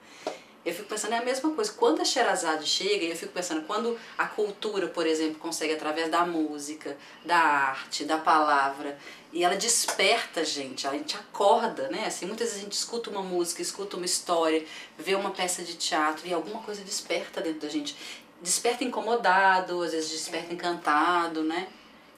[0.66, 1.72] Eu fico pensando, é a mesma coisa.
[1.74, 6.26] Quando a Sherazade chega, eu fico pensando, quando a cultura, por exemplo, consegue através da
[6.26, 8.98] música, da arte, da palavra,
[9.32, 12.06] e ela desperta a gente, a gente acorda, né?
[12.06, 14.66] Assim, muitas vezes a gente escuta uma música, escuta uma história,
[14.98, 17.96] vê uma peça de teatro e alguma coisa desperta dentro da gente.
[18.42, 21.68] Desperta incomodado, às vezes desperta encantado, né?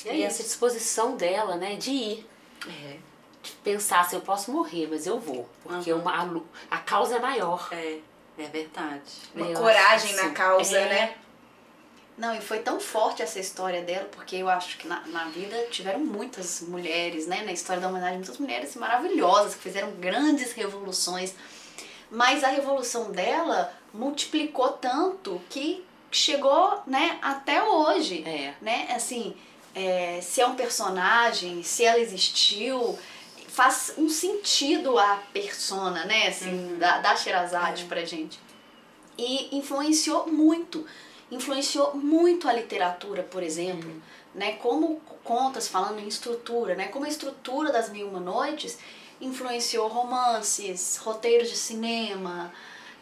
[0.05, 2.26] E, e essa disposição dela, né, de ir.
[2.66, 2.96] É.
[3.42, 5.49] De pensar se assim, eu posso morrer, mas eu vou.
[5.62, 6.01] Porque uhum.
[6.01, 6.12] uma,
[6.70, 7.68] a, a causa é maior.
[7.72, 7.99] É,
[8.38, 9.11] é verdade.
[9.34, 10.88] Uma eu coragem na causa, é.
[10.88, 11.14] né?
[12.18, 15.57] Não, e foi tão forte essa história dela, porque eu acho que na, na vida
[15.70, 21.32] tiveram muitas mulheres, né, na história da humanidade, muitas mulheres maravilhosas que fizeram grandes revoluções.
[22.11, 28.24] Mas a revolução dela multiplicou tanto que chegou, né, até hoje.
[28.26, 28.55] É.
[28.61, 28.88] Né?
[28.90, 29.36] Assim,
[29.74, 32.98] é, se é um personagem, se ela existiu,
[33.46, 36.78] faz um sentido a persona, né, assim, uhum.
[36.78, 37.88] da, da Sherazade uhum.
[37.88, 38.38] pra gente.
[39.16, 40.86] E influenciou muito,
[41.30, 44.00] influenciou muito a literatura, por exemplo, uhum.
[44.34, 48.78] né, como contas falando em estrutura, né, como a estrutura das Mil Uma Noites
[49.20, 52.52] influenciou romances, roteiros de cinema,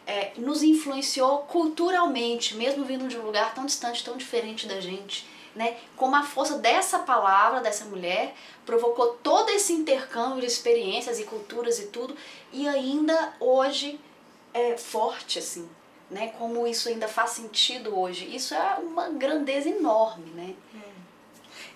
[0.07, 5.36] é, nos influenciou culturalmente, mesmo vindo de um lugar tão distante, tão diferente da gente
[5.57, 5.75] né?
[5.95, 8.35] Como a força dessa palavra, dessa mulher,
[8.65, 12.15] provocou todo esse intercâmbio de experiências e culturas e tudo,
[12.53, 13.99] e ainda hoje
[14.53, 15.67] é forte, assim,
[16.11, 16.27] né?
[16.37, 18.33] Como isso ainda faz sentido hoje.
[18.33, 20.55] Isso é uma grandeza enorme, né?
[20.75, 20.86] É.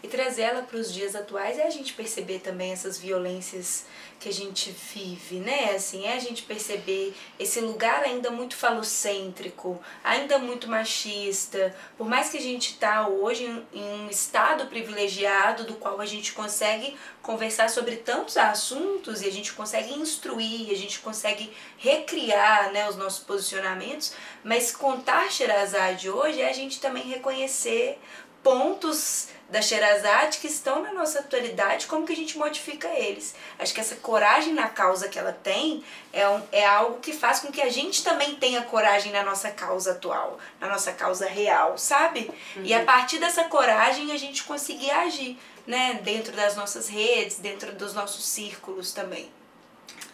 [0.03, 3.85] E trazer ela para os dias atuais é a gente perceber também essas violências
[4.21, 5.73] que a gente vive, né?
[5.75, 11.75] Assim, é a gente perceber esse lugar ainda muito falocêntrico, ainda muito machista.
[11.97, 16.33] Por mais que a gente tá hoje em, um estado privilegiado do qual a gente
[16.33, 22.87] consegue conversar sobre tantos assuntos e a gente consegue instruir, a gente consegue recriar, né,
[22.87, 27.99] os nossos posicionamentos, mas contar Sherazade hoje é a gente também reconhecer
[28.43, 33.35] pontos da Sherazade que estão na nossa atualidade, como que a gente modifica eles.
[33.59, 35.83] Acho que essa coragem na causa que ela tem
[36.13, 39.51] é, um, é algo que faz com que a gente também tenha coragem na nossa
[39.51, 42.31] causa atual, na nossa causa real, sabe?
[42.55, 42.63] Uhum.
[42.63, 45.37] E a partir dessa coragem a gente conseguir agir,
[45.67, 45.99] né?
[46.01, 49.29] Dentro das nossas redes, dentro dos nossos círculos também.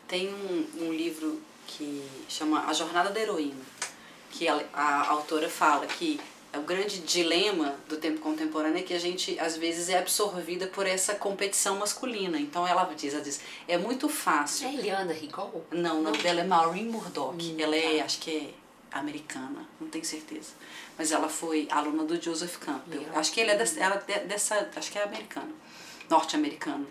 [0.08, 3.62] Tem um, um livro que chama A Jornada da Heroína,
[4.32, 6.20] que a, a autora fala que
[6.58, 10.86] o grande dilema do tempo contemporâneo é que a gente às vezes é absorvida por
[10.86, 12.40] essa competição masculina.
[12.40, 14.68] Então ela diz, ela diz, é muito fácil.
[14.68, 15.66] É Eliana Rigol?
[15.72, 17.36] Não, o nome dela é Maureen Murdoch.
[17.36, 18.06] Hum, ela é, tá.
[18.06, 20.52] acho que é americana, não tenho certeza.
[20.98, 23.06] Mas ela foi aluna do Joseph Campbell.
[23.14, 25.54] Acho que ele é dessa, ela é dessa, acho que é americano,
[26.10, 26.88] norte-americano.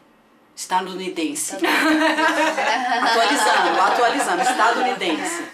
[0.55, 1.57] Estadunidense.
[3.03, 5.45] atualizando, atualizando, estadunidense.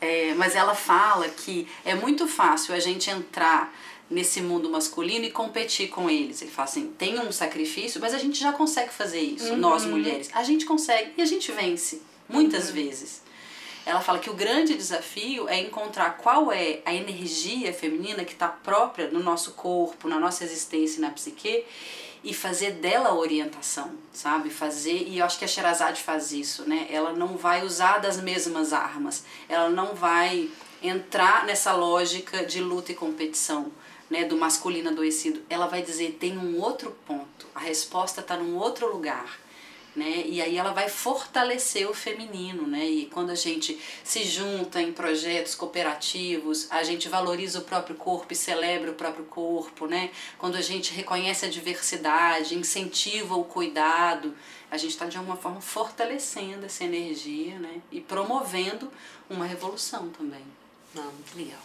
[0.00, 3.72] É, mas ela fala que é muito fácil a gente entrar
[4.10, 6.42] nesse mundo masculino e competir com eles.
[6.42, 9.58] Ele fala assim: tem um sacrifício, mas a gente já consegue fazer isso, uhum.
[9.58, 10.30] nós mulheres.
[10.32, 12.74] A gente consegue e a gente vence, muitas uhum.
[12.74, 13.22] vezes.
[13.86, 18.46] Ela fala que o grande desafio é encontrar qual é a energia feminina que está
[18.46, 21.64] própria no nosso corpo, na nossa existência e na psique
[22.22, 24.50] e fazer dela a orientação, sabe?
[24.50, 26.86] Fazer, e eu acho que a Sherazade faz isso, né?
[26.90, 30.50] Ela não vai usar das mesmas armas, ela não vai
[30.82, 33.70] entrar nessa lógica de luta e competição,
[34.08, 35.42] né, do masculino adoecido.
[35.48, 39.38] Ela vai dizer, tem um outro ponto, a resposta está num outro lugar,
[40.00, 40.24] né?
[40.26, 42.86] E aí ela vai fortalecer o feminino, né?
[42.86, 48.32] E quando a gente se junta em projetos cooperativos, a gente valoriza o próprio corpo
[48.32, 50.10] e celebra o próprio corpo, né?
[50.38, 54.34] Quando a gente reconhece a diversidade, incentiva o cuidado,
[54.70, 57.82] a gente está de alguma forma fortalecendo essa energia, né?
[57.92, 58.90] E promovendo
[59.28, 60.44] uma revolução também.
[60.94, 61.60] Não, muito legal.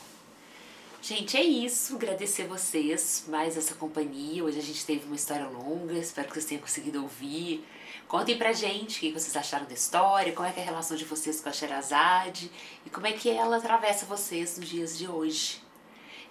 [1.02, 1.96] Gente, é isso.
[1.96, 4.44] Agradecer vocês mais essa companhia.
[4.44, 7.64] Hoje a gente teve uma história longa, espero que vocês tenham conseguido ouvir.
[8.08, 11.06] Contem pra gente o que vocês acharam da história, qual é, é a relação de
[11.06, 12.52] vocês com a Sherazade
[12.86, 15.62] e como é que ela atravessa vocês nos dias de hoje.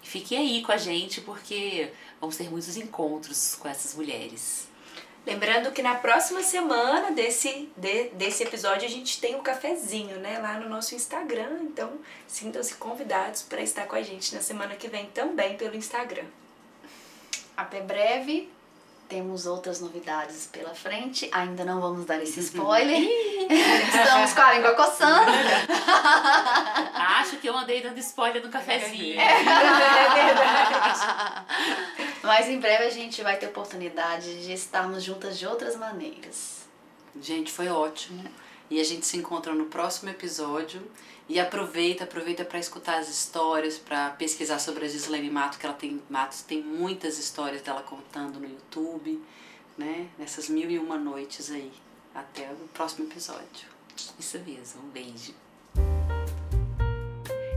[0.03, 1.91] E fiquem aí com a gente porque
[2.21, 4.69] vamos ter muitos encontros com essas mulheres.
[5.27, 10.39] Lembrando que na próxima semana desse, de, desse episódio a gente tem um cafezinho, né?
[10.39, 11.61] Lá no nosso Instagram.
[11.62, 16.27] Então sintam-se convidados para estar com a gente na semana que vem também pelo Instagram.
[17.57, 18.51] Até breve.
[19.09, 21.28] Temos outras novidades pela frente.
[21.32, 22.98] Ainda não vamos dar esse spoiler.
[22.98, 25.30] Estamos com a língua coçando.
[27.20, 29.20] Acho que eu andei dando spoiler no cafezinho.
[29.20, 29.42] É
[30.14, 31.46] verdade.
[32.22, 36.64] Mas em breve a gente vai ter oportunidade de estarmos juntas de outras maneiras.
[37.20, 38.24] Gente, foi ótimo.
[38.75, 40.83] E a gente se encontra no próximo episódio.
[41.29, 45.77] E aproveita, aproveita para escutar as histórias, para pesquisar sobre a Gislaine Matos, que ela
[45.77, 49.22] tem Matos tem muitas histórias dela contando no YouTube,
[49.79, 50.09] né?
[50.18, 51.70] Nessas mil e uma noites aí.
[52.12, 53.68] Até o próximo episódio.
[54.18, 55.33] Isso mesmo, um beijo.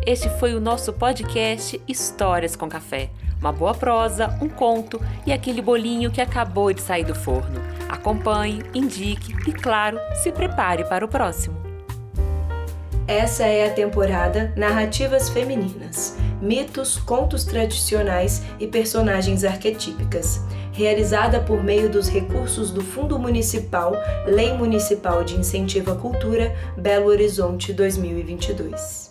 [0.06, 3.10] Este foi o nosso podcast Histórias com Café.
[3.40, 7.62] Uma boa prosa, um conto e aquele bolinho que acabou de sair do forno.
[7.88, 11.56] Acompanhe, indique e, claro, se prepare para o próximo.
[13.08, 20.42] Essa é a temporada Narrativas Femininas, mitos, contos tradicionais e personagens arquetípicas,
[20.74, 23.94] realizada por meio dos recursos do Fundo Municipal
[24.26, 29.07] Lei Municipal de Incentivo à Cultura Belo Horizonte 2022.